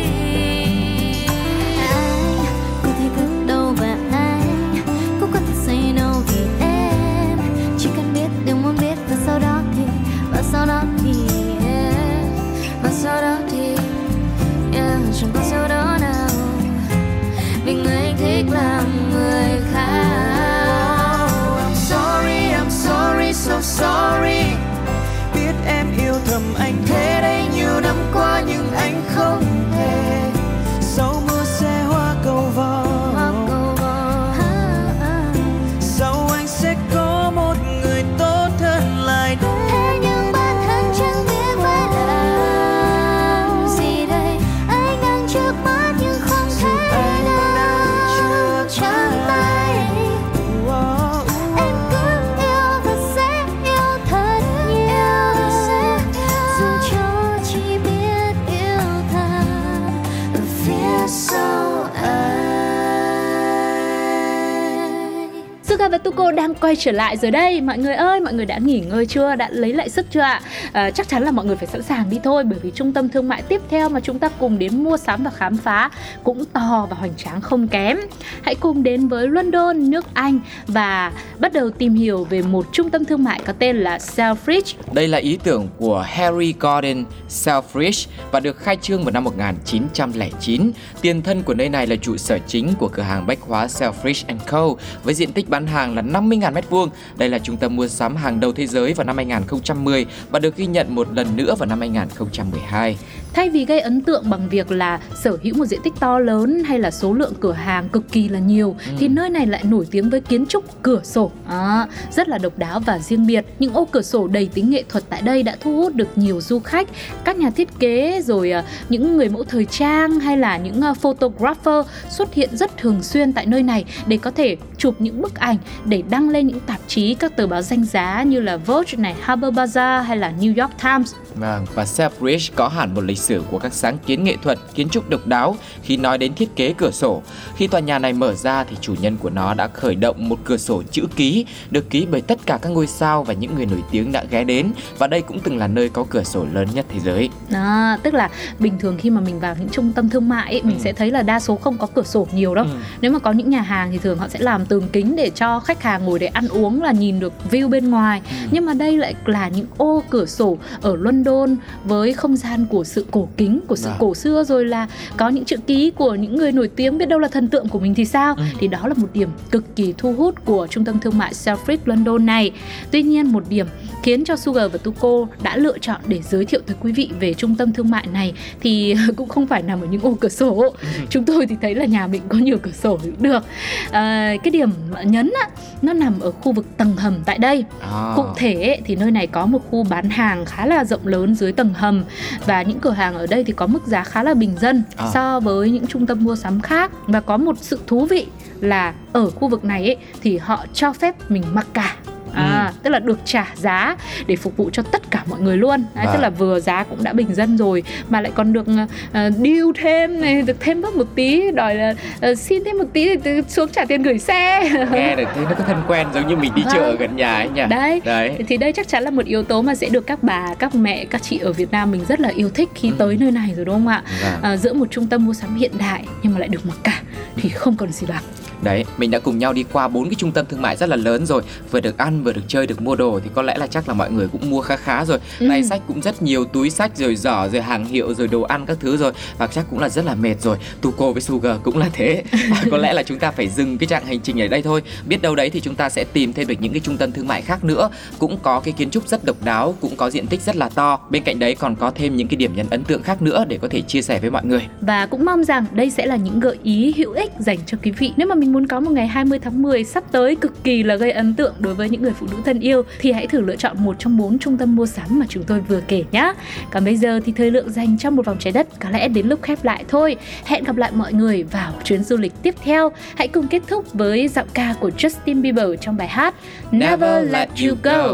Quay 66.68 66.76
trở 66.76 66.92
lại 66.92 67.18
rồi 67.18 67.32
đây 67.32 67.62
Mọi 67.62 67.78
người 67.78 67.96
ơi, 67.96 68.20
mọi 68.20 68.34
người 68.34 68.46
đã 68.46 68.58
nghỉ 68.58 68.80
ngơi 68.80 69.06
chưa? 69.06 69.36
Đã 69.36 69.50
lấy 69.52 69.74
lại 69.74 69.90
sức 69.90 70.06
chưa 70.12 70.20
ạ? 70.20 70.42
À, 70.72 70.92
chắc 70.92 71.08
chắn 71.08 71.24
là 71.24 71.32
mọi 71.32 71.46
người 71.46 71.56
phải 71.56 71.68
sẵn 71.68 71.84
sàng 71.84 72.10
đi 72.10 72.20
thôi 72.24 72.44
Bởi 72.44 72.60
vì 72.64 72.72
trung 72.76 72.94
tâm 72.94 73.10
thương 73.10 73.28
mại 73.28 73.42
tiếp 73.42 73.62
theo 73.70 73.90
mà 73.90 74.00
chúng 74.00 74.20
ta 74.20 74.30
cùng 74.30 74.60
đến 74.60 74.84
mua 74.84 74.98
sắm 74.98 75.24
và 75.24 75.32
khám 75.32 75.58
phá 75.58 75.90
Cũng 76.24 76.46
to 76.46 76.88
và 76.90 76.96
hoành 76.96 77.16
tráng 77.18 77.42
không 77.42 77.68
kém 77.68 77.98
Hãy 78.42 78.56
cùng 78.56 78.84
đến 78.84 79.08
với 79.08 79.28
London, 79.28 79.90
nước 79.90 80.06
Anh 80.14 80.40
Và 80.68 81.12
bắt 81.40 81.54
đầu 81.54 81.70
tìm 81.70 81.94
hiểu 81.94 82.24
về 82.24 82.42
một 82.42 82.66
trung 82.72 82.90
tâm 82.90 83.06
thương 83.06 83.24
mại 83.24 83.42
có 83.46 83.54
tên 83.60 83.78
là 83.78 83.98
Selfridge 83.98 84.74
Đây 84.92 85.08
là 85.08 85.18
ý 85.18 85.38
tưởng 85.44 85.68
của 85.78 86.06
Harry 86.08 86.54
Gordon 86.60 87.04
Selfridge 87.30 88.08
và 88.32 88.40
được 88.40 88.58
khai 88.58 88.78
trương 88.82 89.04
vào 89.04 89.12
năm 89.12 89.24
1909. 89.24 90.72
Tiền 91.02 91.22
thân 91.22 91.44
của 91.44 91.54
nơi 91.54 91.70
này 91.70 91.88
là 91.88 91.96
trụ 91.96 92.18
sở 92.18 92.40
chính 92.48 92.74
của 92.80 92.88
cửa 92.88 93.04
hàng 93.04 93.28
bách 93.28 93.42
hóa 93.42 93.68
Selfridge 93.68 94.38
Co 94.48 94.74
với 95.04 95.14
diện 95.14 95.32
tích 95.32 95.50
bán 95.50 95.68
hàng 95.68 95.96
là 95.96 96.02
50.000 96.02 96.54
m2. 96.62 96.88
Đây 97.18 97.30
là 97.30 97.40
trung 97.40 97.58
tâm 97.58 97.76
mua 97.76 97.88
sắm 97.88 98.16
hàng 98.16 98.40
đầu 98.40 98.52
thế 98.54 98.68
giới 98.68 98.94
vào 98.94 99.06
năm 99.06 99.18
2010 99.18 100.06
và 100.30 100.40
được 100.40 100.56
ghi 100.56 100.66
nhận 100.66 100.96
một 100.96 101.08
lần 101.14 101.36
nữa 101.36 101.56
vào 101.60 101.70
năm 101.70 101.80
2012. 101.80 102.98
Thay 103.38 103.50
vì 103.50 103.66
gây 103.66 103.80
ấn 103.80 104.02
tượng 104.02 104.30
bằng 104.30 104.50
việc 104.50 104.72
là 104.72 105.00
sở 105.24 105.38
hữu 105.44 105.56
một 105.56 105.66
diện 105.66 105.80
tích 105.84 105.94
to 106.00 106.20
lớn 106.20 106.64
hay 106.64 106.80
là 106.80 106.92
số 106.92 107.14
lượng 107.14 107.34
cửa 107.40 107.52
hàng 107.52 107.90
cực 107.90 108.12
kỳ 108.12 108.30
là 108.30 108.40
nhiều 108.40 108.76
thì 108.98 109.08
nơi 109.08 109.30
này 109.30 109.48
lại 109.48 109.64
nổi 109.64 109.88
tiếng 109.92 110.10
với 110.10 110.22
kiến 110.22 110.46
trúc 110.46 110.84
cửa 110.84 111.02
sổ 111.04 111.32
à, 111.48 111.88
rất 112.12 112.28
là 112.30 112.38
độc 112.38 112.58
đáo 112.58 112.80
và 112.80 113.00
riêng 113.00 113.28
biệt. 113.28 113.46
Những 113.60 113.74
ô 113.74 113.88
cửa 113.92 114.02
sổ 114.02 114.28
đầy 114.28 114.50
tính 114.54 114.70
nghệ 114.70 114.84
thuật 114.90 115.04
tại 115.10 115.22
đây 115.22 115.44
đã 115.44 115.56
thu 115.62 115.78
hút 115.78 115.96
được 115.96 116.08
nhiều 116.16 116.42
du 116.42 116.60
khách, 116.60 116.88
các 117.24 117.38
nhà 117.38 117.50
thiết 117.50 117.80
kế 117.80 118.22
rồi 118.22 118.52
à, 118.52 118.64
những 118.90 119.18
người 119.18 119.30
mẫu 119.30 119.44
thời 119.44 119.66
trang 119.66 120.20
hay 120.20 120.38
là 120.38 120.58
những 120.58 120.82
à, 120.82 120.94
photographer 120.94 121.86
xuất 122.10 122.34
hiện 122.34 122.58
rất 122.58 122.78
thường 122.78 123.04
xuyên 123.04 123.34
tại 123.34 123.46
nơi 123.46 123.64
này 123.64 123.86
để 124.08 124.18
có 124.18 124.32
thể 124.32 124.56
chụp 124.78 124.96
những 125.00 125.22
bức 125.22 125.36
ảnh 125.36 125.58
để 125.86 126.04
đăng 126.10 126.30
lên 126.30 126.48
những 126.48 126.60
tạp 126.60 126.80
chí 126.88 127.14
các 127.14 127.36
tờ 127.36 127.48
báo 127.48 127.62
danh 127.62 127.86
giá 127.86 128.24
như 128.24 128.40
là 128.40 128.58
Vogue 128.58 128.94
này, 128.98 129.16
Harper 129.22 129.54
Bazaar 129.54 130.02
hay 130.02 130.18
là 130.18 130.34
New 130.40 130.62
York 130.62 130.72
Times. 130.84 131.14
Vâng, 131.36 131.66
và 131.74 131.84
Selfridge 131.84 132.50
có 132.56 132.68
hẳn 132.68 132.96
một 132.96 133.02
lịch 133.02 133.18
sử 133.28 133.44
của 133.52 133.60
các 133.60 133.74
sáng 133.74 133.98
kiến 134.06 134.24
nghệ 134.24 134.36
thuật, 134.44 134.60
kiến 134.76 134.90
trúc 134.90 135.10
độc 135.10 135.28
đáo 135.28 135.56
khi 135.82 135.98
nói 135.98 136.18
đến 136.18 136.34
thiết 136.36 136.56
kế 136.56 136.74
cửa 136.78 136.92
sổ. 136.92 137.22
Khi 137.56 137.68
tòa 137.68 137.80
nhà 137.80 138.00
này 138.00 138.14
mở 138.14 138.34
ra 138.34 138.64
thì 138.64 138.76
chủ 138.82 138.96
nhân 139.02 139.18
của 139.18 139.30
nó 139.30 139.54
đã 139.54 139.68
khởi 139.68 139.96
động 139.96 140.30
một 140.30 140.40
cửa 140.44 140.58
sổ 140.58 140.84
chữ 140.92 141.04
ký 141.16 141.46
được 141.72 141.90
ký 141.90 142.06
bởi 142.12 142.22
tất 142.22 142.40
cả 142.46 142.60
các 142.62 142.70
ngôi 142.70 142.88
sao 142.88 143.24
và 143.24 143.34
những 143.34 143.56
người 143.56 143.66
nổi 143.66 143.84
tiếng 143.92 144.12
đã 144.12 144.24
ghé 144.30 144.44
đến 144.44 144.72
và 144.98 145.08
đây 145.08 145.22
cũng 145.22 145.40
từng 145.40 145.58
là 145.58 145.68
nơi 145.68 145.90
có 145.90 146.06
cửa 146.10 146.24
sổ 146.24 146.46
lớn 146.54 146.68
nhất 146.74 146.86
thế 146.94 147.00
giới. 147.06 147.30
À, 147.52 147.98
tức 148.04 148.14
là 148.14 148.30
bình 148.60 148.80
thường 148.80 148.98
khi 149.00 149.10
mà 149.10 149.22
mình 149.22 149.40
vào 149.40 149.56
những 149.60 149.70
trung 149.70 149.92
tâm 149.96 150.10
thương 150.10 150.30
mại 150.30 150.52
ấy, 150.52 150.62
mình 150.64 150.78
Ừ. 150.78 150.82
sẽ 150.84 150.94
thấy 150.94 151.12
là 151.12 151.22
đa 151.22 151.40
số 151.40 151.56
không 151.56 151.78
có 151.78 151.88
cửa 151.88 152.04
sổ 152.04 152.28
nhiều 152.34 152.56
đâu. 152.56 152.66
Ừ. 152.66 152.72
Nếu 153.02 153.12
mà 153.12 153.20
có 153.20 153.32
những 153.32 153.50
nhà 153.50 153.62
hàng 153.62 153.90
thì 153.92 153.98
thường 153.98 154.18
họ 154.18 154.28
sẽ 154.28 154.40
làm 154.40 154.66
tường 154.66 154.88
kính 154.94 155.16
để 155.16 155.30
cho 155.30 155.60
khách 155.60 155.84
hàng 155.84 156.06
ngồi 156.06 156.20
để 156.20 156.28
ăn 156.28 156.48
uống 156.48 156.82
là 156.84 156.92
nhìn 156.92 157.20
được 157.20 157.34
view 157.52 157.70
bên 157.70 157.90
ngoài. 157.92 158.22
Ừ. 158.30 158.36
Nhưng 158.52 158.66
mà 158.66 158.74
đây 158.74 158.98
lại 158.98 159.16
là 159.26 159.48
những 159.48 159.66
ô 159.78 160.04
cửa 160.10 160.26
sổ 160.26 160.58
ở 160.82 160.96
London 160.96 161.56
với 161.84 162.14
không 162.14 162.36
gian 162.38 162.66
của 162.66 162.84
sự 162.84 163.06
cổ 163.12 163.28
kính, 163.38 163.60
của 163.68 163.76
sự 163.76 163.90
Vâng. 163.90 163.98
cổ 164.00 164.16
xưa 164.16 164.44
rồi 164.44 164.66
là 164.66 164.88
có 165.18 165.30
những 165.30 165.46
chữ 165.46 165.58
ký 165.68 165.92
của 165.92 166.16
những 166.16 166.36
người 166.36 166.52
nổi 166.52 166.68
tiếng 166.76 166.98
biết 166.98 167.06
đâu 167.10 167.20
là 167.20 167.28
thần 167.28 167.48
tượng 167.48 167.70
của 167.70 167.80
mình 167.80 167.96
thì 167.96 168.06
sao? 168.06 168.36
Ừ. 168.38 168.44
Thì 168.60 168.68
đó 168.68 168.88
là 168.88 168.94
một 168.98 169.08
điểm 169.14 169.30
cực 169.52 169.76
kỳ 169.76 169.94
thu 169.98 170.14
hút 170.14 170.46
của 170.46 170.68
trung 170.70 170.86
tâm 170.86 171.00
thương 171.00 171.18
mại 171.18 171.34
Selfridge 171.34 171.78
London 171.86 172.26
này. 172.26 172.52
Tuy 172.92 173.04
nhiên 173.04 173.32
một 173.32 173.44
điểm 173.50 173.68
khiến 174.04 174.24
cho 174.24 174.36
Sugar 174.36 174.72
và 174.72 174.78
Tuko 174.78 175.28
đã 175.44 175.58
lựa 175.58 175.78
chọn 175.78 176.02
để 176.08 176.22
giới 176.30 176.46
thiệu 176.46 176.62
tới 176.66 176.76
quý 176.82 176.92
vị 176.92 177.10
về 177.20 177.34
trung 177.34 177.56
tâm 177.56 177.74
thương 177.74 177.90
mại 177.90 178.08
này 178.08 178.34
thì 178.60 178.96
cũng 179.16 179.30
không 179.30 179.48
phải 179.48 179.62
nằm 179.62 179.82
ở 179.82 179.88
những 179.92 180.02
ô 180.02 180.18
cửa 180.20 180.30
sổ. 180.30 180.74
Chúng 181.10 181.24
tôi 181.24 181.48
thì 181.48 181.56
thấy 181.62 181.76
là 181.76 181.86
nhà 181.86 182.08
mình 182.08 182.22
có 182.30 182.38
nhiều 182.38 182.58
cửa 182.62 182.72
sổ 182.72 182.98
cũng 183.04 183.24
được. 183.24 183.44
À, 183.92 184.34
cái 184.44 184.52
điểm 184.52 184.70
nhấn 185.04 185.32
á, 185.42 185.50
nó 185.82 185.94
nằm 185.94 186.20
ở 186.20 186.32
khu 186.32 186.52
vực 186.52 186.66
tầng 186.78 186.96
hầm 186.98 187.16
tại 187.26 187.38
đây. 187.38 187.66
À. 187.82 188.14
Cụ 188.16 188.24
thể 188.36 188.80
thì 188.86 188.96
nơi 188.96 189.12
này 189.12 189.28
có 189.28 189.46
một 189.46 189.60
khu 189.70 189.84
bán 189.84 190.10
hàng 190.10 190.46
khá 190.46 190.66
là 190.66 190.86
rộng 190.86 191.08
lớn 191.08 191.36
dưới 191.36 191.52
tầng 191.52 191.74
hầm 191.74 192.04
và 192.46 192.62
những 192.62 192.80
cửa 192.80 192.92
hàng 192.98 193.14
ở 193.14 193.28
đây 193.28 193.44
thì 193.44 193.54
có 193.54 193.68
mức 193.68 193.88
giá 193.88 194.04
khá 194.04 194.24
là 194.24 194.34
bình 194.34 194.56
dân 194.62 194.84
À. 194.96 195.10
so 195.14 195.40
với 195.40 195.70
những 195.72 195.88
trung 195.88 196.06
tâm 196.06 196.24
mua 196.24 196.36
sắm 196.36 196.62
khác. 196.62 196.92
Và 197.08 197.20
có 197.22 197.38
một 197.38 197.56
sự 197.62 197.80
thú 197.88 198.06
vị 198.06 198.28
là 198.60 198.94
ở 199.14 199.30
khu 199.30 199.48
vực 199.48 199.66
này 199.66 199.84
ấy, 199.86 199.98
thì 200.22 200.38
họ 200.38 200.66
cho 200.74 200.94
phép 200.94 201.16
mình 201.32 201.44
mặc 201.54 201.68
cả. 201.74 201.96
À, 202.34 202.47
tức 202.84 202.90
là 202.90 203.00
được 203.00 203.20
trả 203.26 203.48
giá 203.56 203.96
để 204.28 204.36
phục 204.36 204.58
vụ 204.58 204.70
cho 204.74 204.84
tất 204.84 205.12
cả 205.12 205.24
mọi 205.30 205.40
người 205.42 205.58
luôn 205.58 205.84
Đấy, 205.96 206.06
tức 206.06 206.12
Vâng. 206.12 206.22
là 206.22 206.30
vừa 206.30 206.60
giá 206.60 206.84
cũng 206.84 207.04
đã 207.04 207.14
bình 207.14 207.34
dân 207.36 207.58
rồi 207.58 207.84
mà 208.10 208.22
lại 208.22 208.32
còn 208.36 208.54
được 208.54 208.66
uh, 208.72 208.90
deal 209.14 209.66
thêm 209.82 210.22
này 210.22 210.42
được 210.42 210.58
thêm 210.60 210.82
bớt 210.82 210.96
một 210.96 211.08
tí 211.16 211.52
đòi 211.52 211.76
là 211.76 211.94
ờ, 212.22 212.36
xin 212.36 212.64
thêm 212.66 212.78
một 212.78 212.86
tí 212.94 213.18
thì 213.24 213.32
xuống 213.48 213.70
trả 213.70 213.86
tiền 213.86 214.02
gửi 214.04 214.20
xe 214.20 214.70
Nghe 214.92 215.16
được 215.16 215.24
thấy 215.36 215.46
nó 215.50 215.56
có 215.58 215.64
thân 215.68 215.78
quen 215.88 216.08
giống 216.14 216.28
như 216.28 216.36
mình 216.36 216.52
đi 216.56 216.64
chợ 216.74 216.80
ở 216.80 216.96
gần 217.00 217.16
nhà 217.16 217.36
ấy 217.36 217.50
nhỉ. 217.50 217.62
Đấy. 217.70 218.02
Đấy. 218.06 218.38
thì 218.48 218.58
đây 218.58 218.74
chắc 218.74 218.88
chắn 218.88 219.04
là 219.04 219.12
một 219.12 219.26
yếu 219.26 219.44
tố 219.44 219.62
mà 219.62 219.76
sẽ 219.76 219.90
được 219.90 220.08
các 220.08 220.24
bà 220.24 220.54
các 220.60 220.76
mẹ 220.76 221.06
các 221.06 221.24
chị 221.24 221.38
ở 221.40 221.54
Việt 221.54 221.72
Nam 221.72 221.92
mình 221.92 222.06
rất 222.10 222.20
là 222.20 222.30
yêu 222.30 222.50
thích 222.50 222.70
khi 222.76 222.88
Ừ. 222.90 222.96
tới 222.98 223.18
nơi 223.20 223.32
này 223.32 223.54
rồi 223.56 223.66
đúng 223.66 223.76
không 223.76 223.88
ạ 223.88 224.04
Vâng. 224.24 224.42
à, 224.42 224.58
giữa 224.58 224.74
một 224.74 224.88
trung 224.92 225.08
tâm 225.08 225.26
mua 225.26 225.34
sắm 225.34 225.56
hiện 225.56 225.72
đại 225.80 226.04
nhưng 226.24 226.34
mà 226.34 226.40
lại 226.40 226.50
được 226.50 226.66
mặc 226.66 226.78
cả 226.84 227.02
thì 227.36 227.50
không 227.50 227.76
còn 227.78 227.92
gì 227.92 228.08
bằng 228.10 228.24
Đấy, 228.62 228.86
mình 228.98 229.12
đã 229.12 229.20
cùng 229.20 229.38
nhau 229.38 229.54
đi 229.54 229.66
qua 229.72 229.88
bốn 229.88 230.06
cái 230.06 230.16
trung 230.18 230.32
tâm 230.32 230.46
thương 230.50 230.62
mại 230.62 230.76
rất 230.76 230.90
là 230.90 230.96
lớn 230.96 231.26
rồi 231.26 231.42
Vừa 231.72 231.80
được 231.80 231.98
ăn, 231.98 232.24
vừa 232.24 232.34
được 232.34 232.42
chơi 232.48 232.68
được 232.68 232.82
mua 232.82 232.96
đồ 232.96 233.20
thì 233.24 233.30
có 233.34 233.42
lẽ 233.42 233.58
là 233.58 233.68
chắc 233.68 233.88
là 233.88 233.94
mọi 233.94 234.12
người 234.12 234.28
cũng 234.32 234.50
mua 234.50 234.62
khá 234.62 234.76
khá 234.76 235.06
rồi. 235.06 235.20
Ừ. 235.40 235.48
tay 235.50 235.64
sách 235.64 235.82
cũng 235.88 236.02
rất 236.02 236.22
nhiều 236.22 236.46
túi 236.46 236.70
sách 236.70 236.98
rồi 236.98 237.16
giỏ 237.16 237.48
rồi 237.48 237.62
hàng 237.62 237.86
hiệu 237.86 238.14
rồi 238.14 238.28
đồ 238.28 238.42
ăn 238.42 238.66
các 238.66 238.78
thứ 238.80 238.98
rồi. 238.98 239.12
Và 239.38 239.48
chắc 239.48 239.66
cũng 239.70 239.80
là 239.80 239.90
rất 239.90 240.06
là 240.06 240.16
mệt 240.16 240.36
rồi. 240.42 240.58
Tuco 240.82 241.12
với 241.12 241.22
sugar 241.22 241.58
cũng 241.64 241.78
là 241.78 241.90
thế. 241.94 242.24
Và 242.52 242.64
có 242.72 242.78
lẽ 242.78 242.94
là 242.94 243.04
chúng 243.04 243.20
ta 243.20 243.32
phải 243.32 243.50
dừng 243.50 243.78
cái 243.78 243.88
trạng 243.88 244.06
hành 244.06 244.20
trình 244.20 244.42
ở 244.42 244.48
đây 244.48 244.62
thôi. 244.62 244.82
Biết 245.08 245.22
đâu 245.22 245.36
đấy 245.36 245.50
thì 245.50 245.60
chúng 245.60 245.76
ta 245.76 245.90
sẽ 245.90 246.04
tìm 246.04 246.34
thêm 246.34 246.48
được 246.48 246.56
những 246.60 246.74
cái 246.74 246.80
trung 246.80 246.98
tâm 246.98 247.12
thương 247.12 247.28
mại 247.28 247.42
khác 247.42 247.64
nữa. 247.64 247.90
Cũng 248.20 248.38
có 248.44 248.60
cái 248.60 248.74
kiến 248.78 248.90
trúc 248.90 249.08
rất 249.08 249.26
độc 249.26 249.38
đáo 249.44 249.76
cũng 249.82 249.96
có 249.96 250.10
diện 250.10 250.28
tích 250.28 250.42
rất 250.42 250.56
là 250.56 250.70
to. 250.70 251.00
Bên 251.10 251.24
cạnh 251.24 251.40
đấy 251.40 251.56
còn 251.56 251.76
có 251.76 251.92
thêm 251.96 252.16
những 252.16 252.28
cái 252.28 252.38
điểm 252.38 252.56
nhấn 252.56 252.70
ấn 252.70 252.84
tượng 252.84 253.04
khác 253.04 253.22
nữa 253.22 253.46
để 253.48 253.58
có 253.62 253.68
thể 253.68 253.82
chia 253.82 254.02
sẻ 254.02 254.20
với 254.20 254.30
mọi 254.30 254.46
người. 254.46 254.62
Và 254.82 255.06
cũng 255.06 255.26
mong 255.26 255.44
rằng 255.44 255.66
đây 255.72 255.90
sẽ 255.90 256.06
là 256.06 256.16
những 256.16 256.40
gợi 256.40 256.58
ý 256.64 256.94
hữu 256.98 257.12
ích 257.12 257.32
dành 257.40 257.58
cho 257.66 257.78
quý 257.84 257.92
vị. 257.92 258.14
Nếu 258.18 258.28
mà 258.28 258.36
mình 258.36 258.54
muốn 258.54 258.68
có 258.68 258.80
một 258.80 258.92
ngày 258.92 259.08
20 259.08 259.40
tháng 259.40 259.62
10 259.62 259.84
sắp 259.84 260.04
tới 260.12 260.36
cực 260.36 260.64
kỳ 260.64 260.84
là 260.84 260.96
gây 260.96 261.12
ấn 261.12 261.34
tượng 261.34 261.54
đối 261.60 261.74
với 261.74 261.90
những 261.90 262.02
người 262.02 262.14
phụ 262.20 262.28
nữ 262.32 262.37
hữu 262.38 262.46
thân 262.46 262.60
yêu 262.60 262.84
thì 263.00 263.12
hãy 263.12 263.28
thử 263.28 263.42
lựa 263.42 263.56
chọn 263.56 263.76
một 263.80 263.96
trong 264.00 264.18
bốn 264.18 264.40
trung 264.40 264.58
tâm 264.58 264.76
mua 264.76 264.86
sắm 264.86 265.20
mà 265.20 265.26
chúng 265.30 265.44
tôi 265.44 265.60
vừa 265.60 265.82
kể 265.88 266.04
nhé. 266.12 266.34
Còn 266.72 266.86
bây 266.86 266.98
giờ 266.98 267.20
thì 267.26 267.34
thời 267.38 267.52
lượng 267.52 267.70
dành 267.70 267.98
cho 267.98 268.10
một 268.10 268.26
vòng 268.26 268.38
trái 268.40 268.54
đất 268.54 268.68
có 268.80 268.90
lẽ 268.90 269.08
đến 269.08 269.28
lúc 269.28 269.42
khép 269.42 269.64
lại 269.64 269.86
thôi. 269.88 270.16
Hẹn 270.46 270.64
gặp 270.64 270.78
lại 270.78 270.92
mọi 270.94 271.14
người 271.14 271.44
vào 271.44 271.74
chuyến 271.84 272.04
du 272.04 272.18
lịch 272.18 272.34
tiếp 272.42 272.56
theo. 272.64 272.92
Hãy 273.16 273.28
cùng 273.28 273.48
kết 273.48 273.62
thúc 273.68 273.94
với 273.94 274.28
giọng 274.28 274.48
ca 274.54 274.76
của 274.80 274.92
Justin 274.98 275.42
Bieber 275.42 275.70
trong 275.82 275.98
bài 275.98 276.08
hát 276.08 276.36
Never 276.72 277.32
Let 277.32 277.50
You 277.64 277.76
Go. 277.84 278.14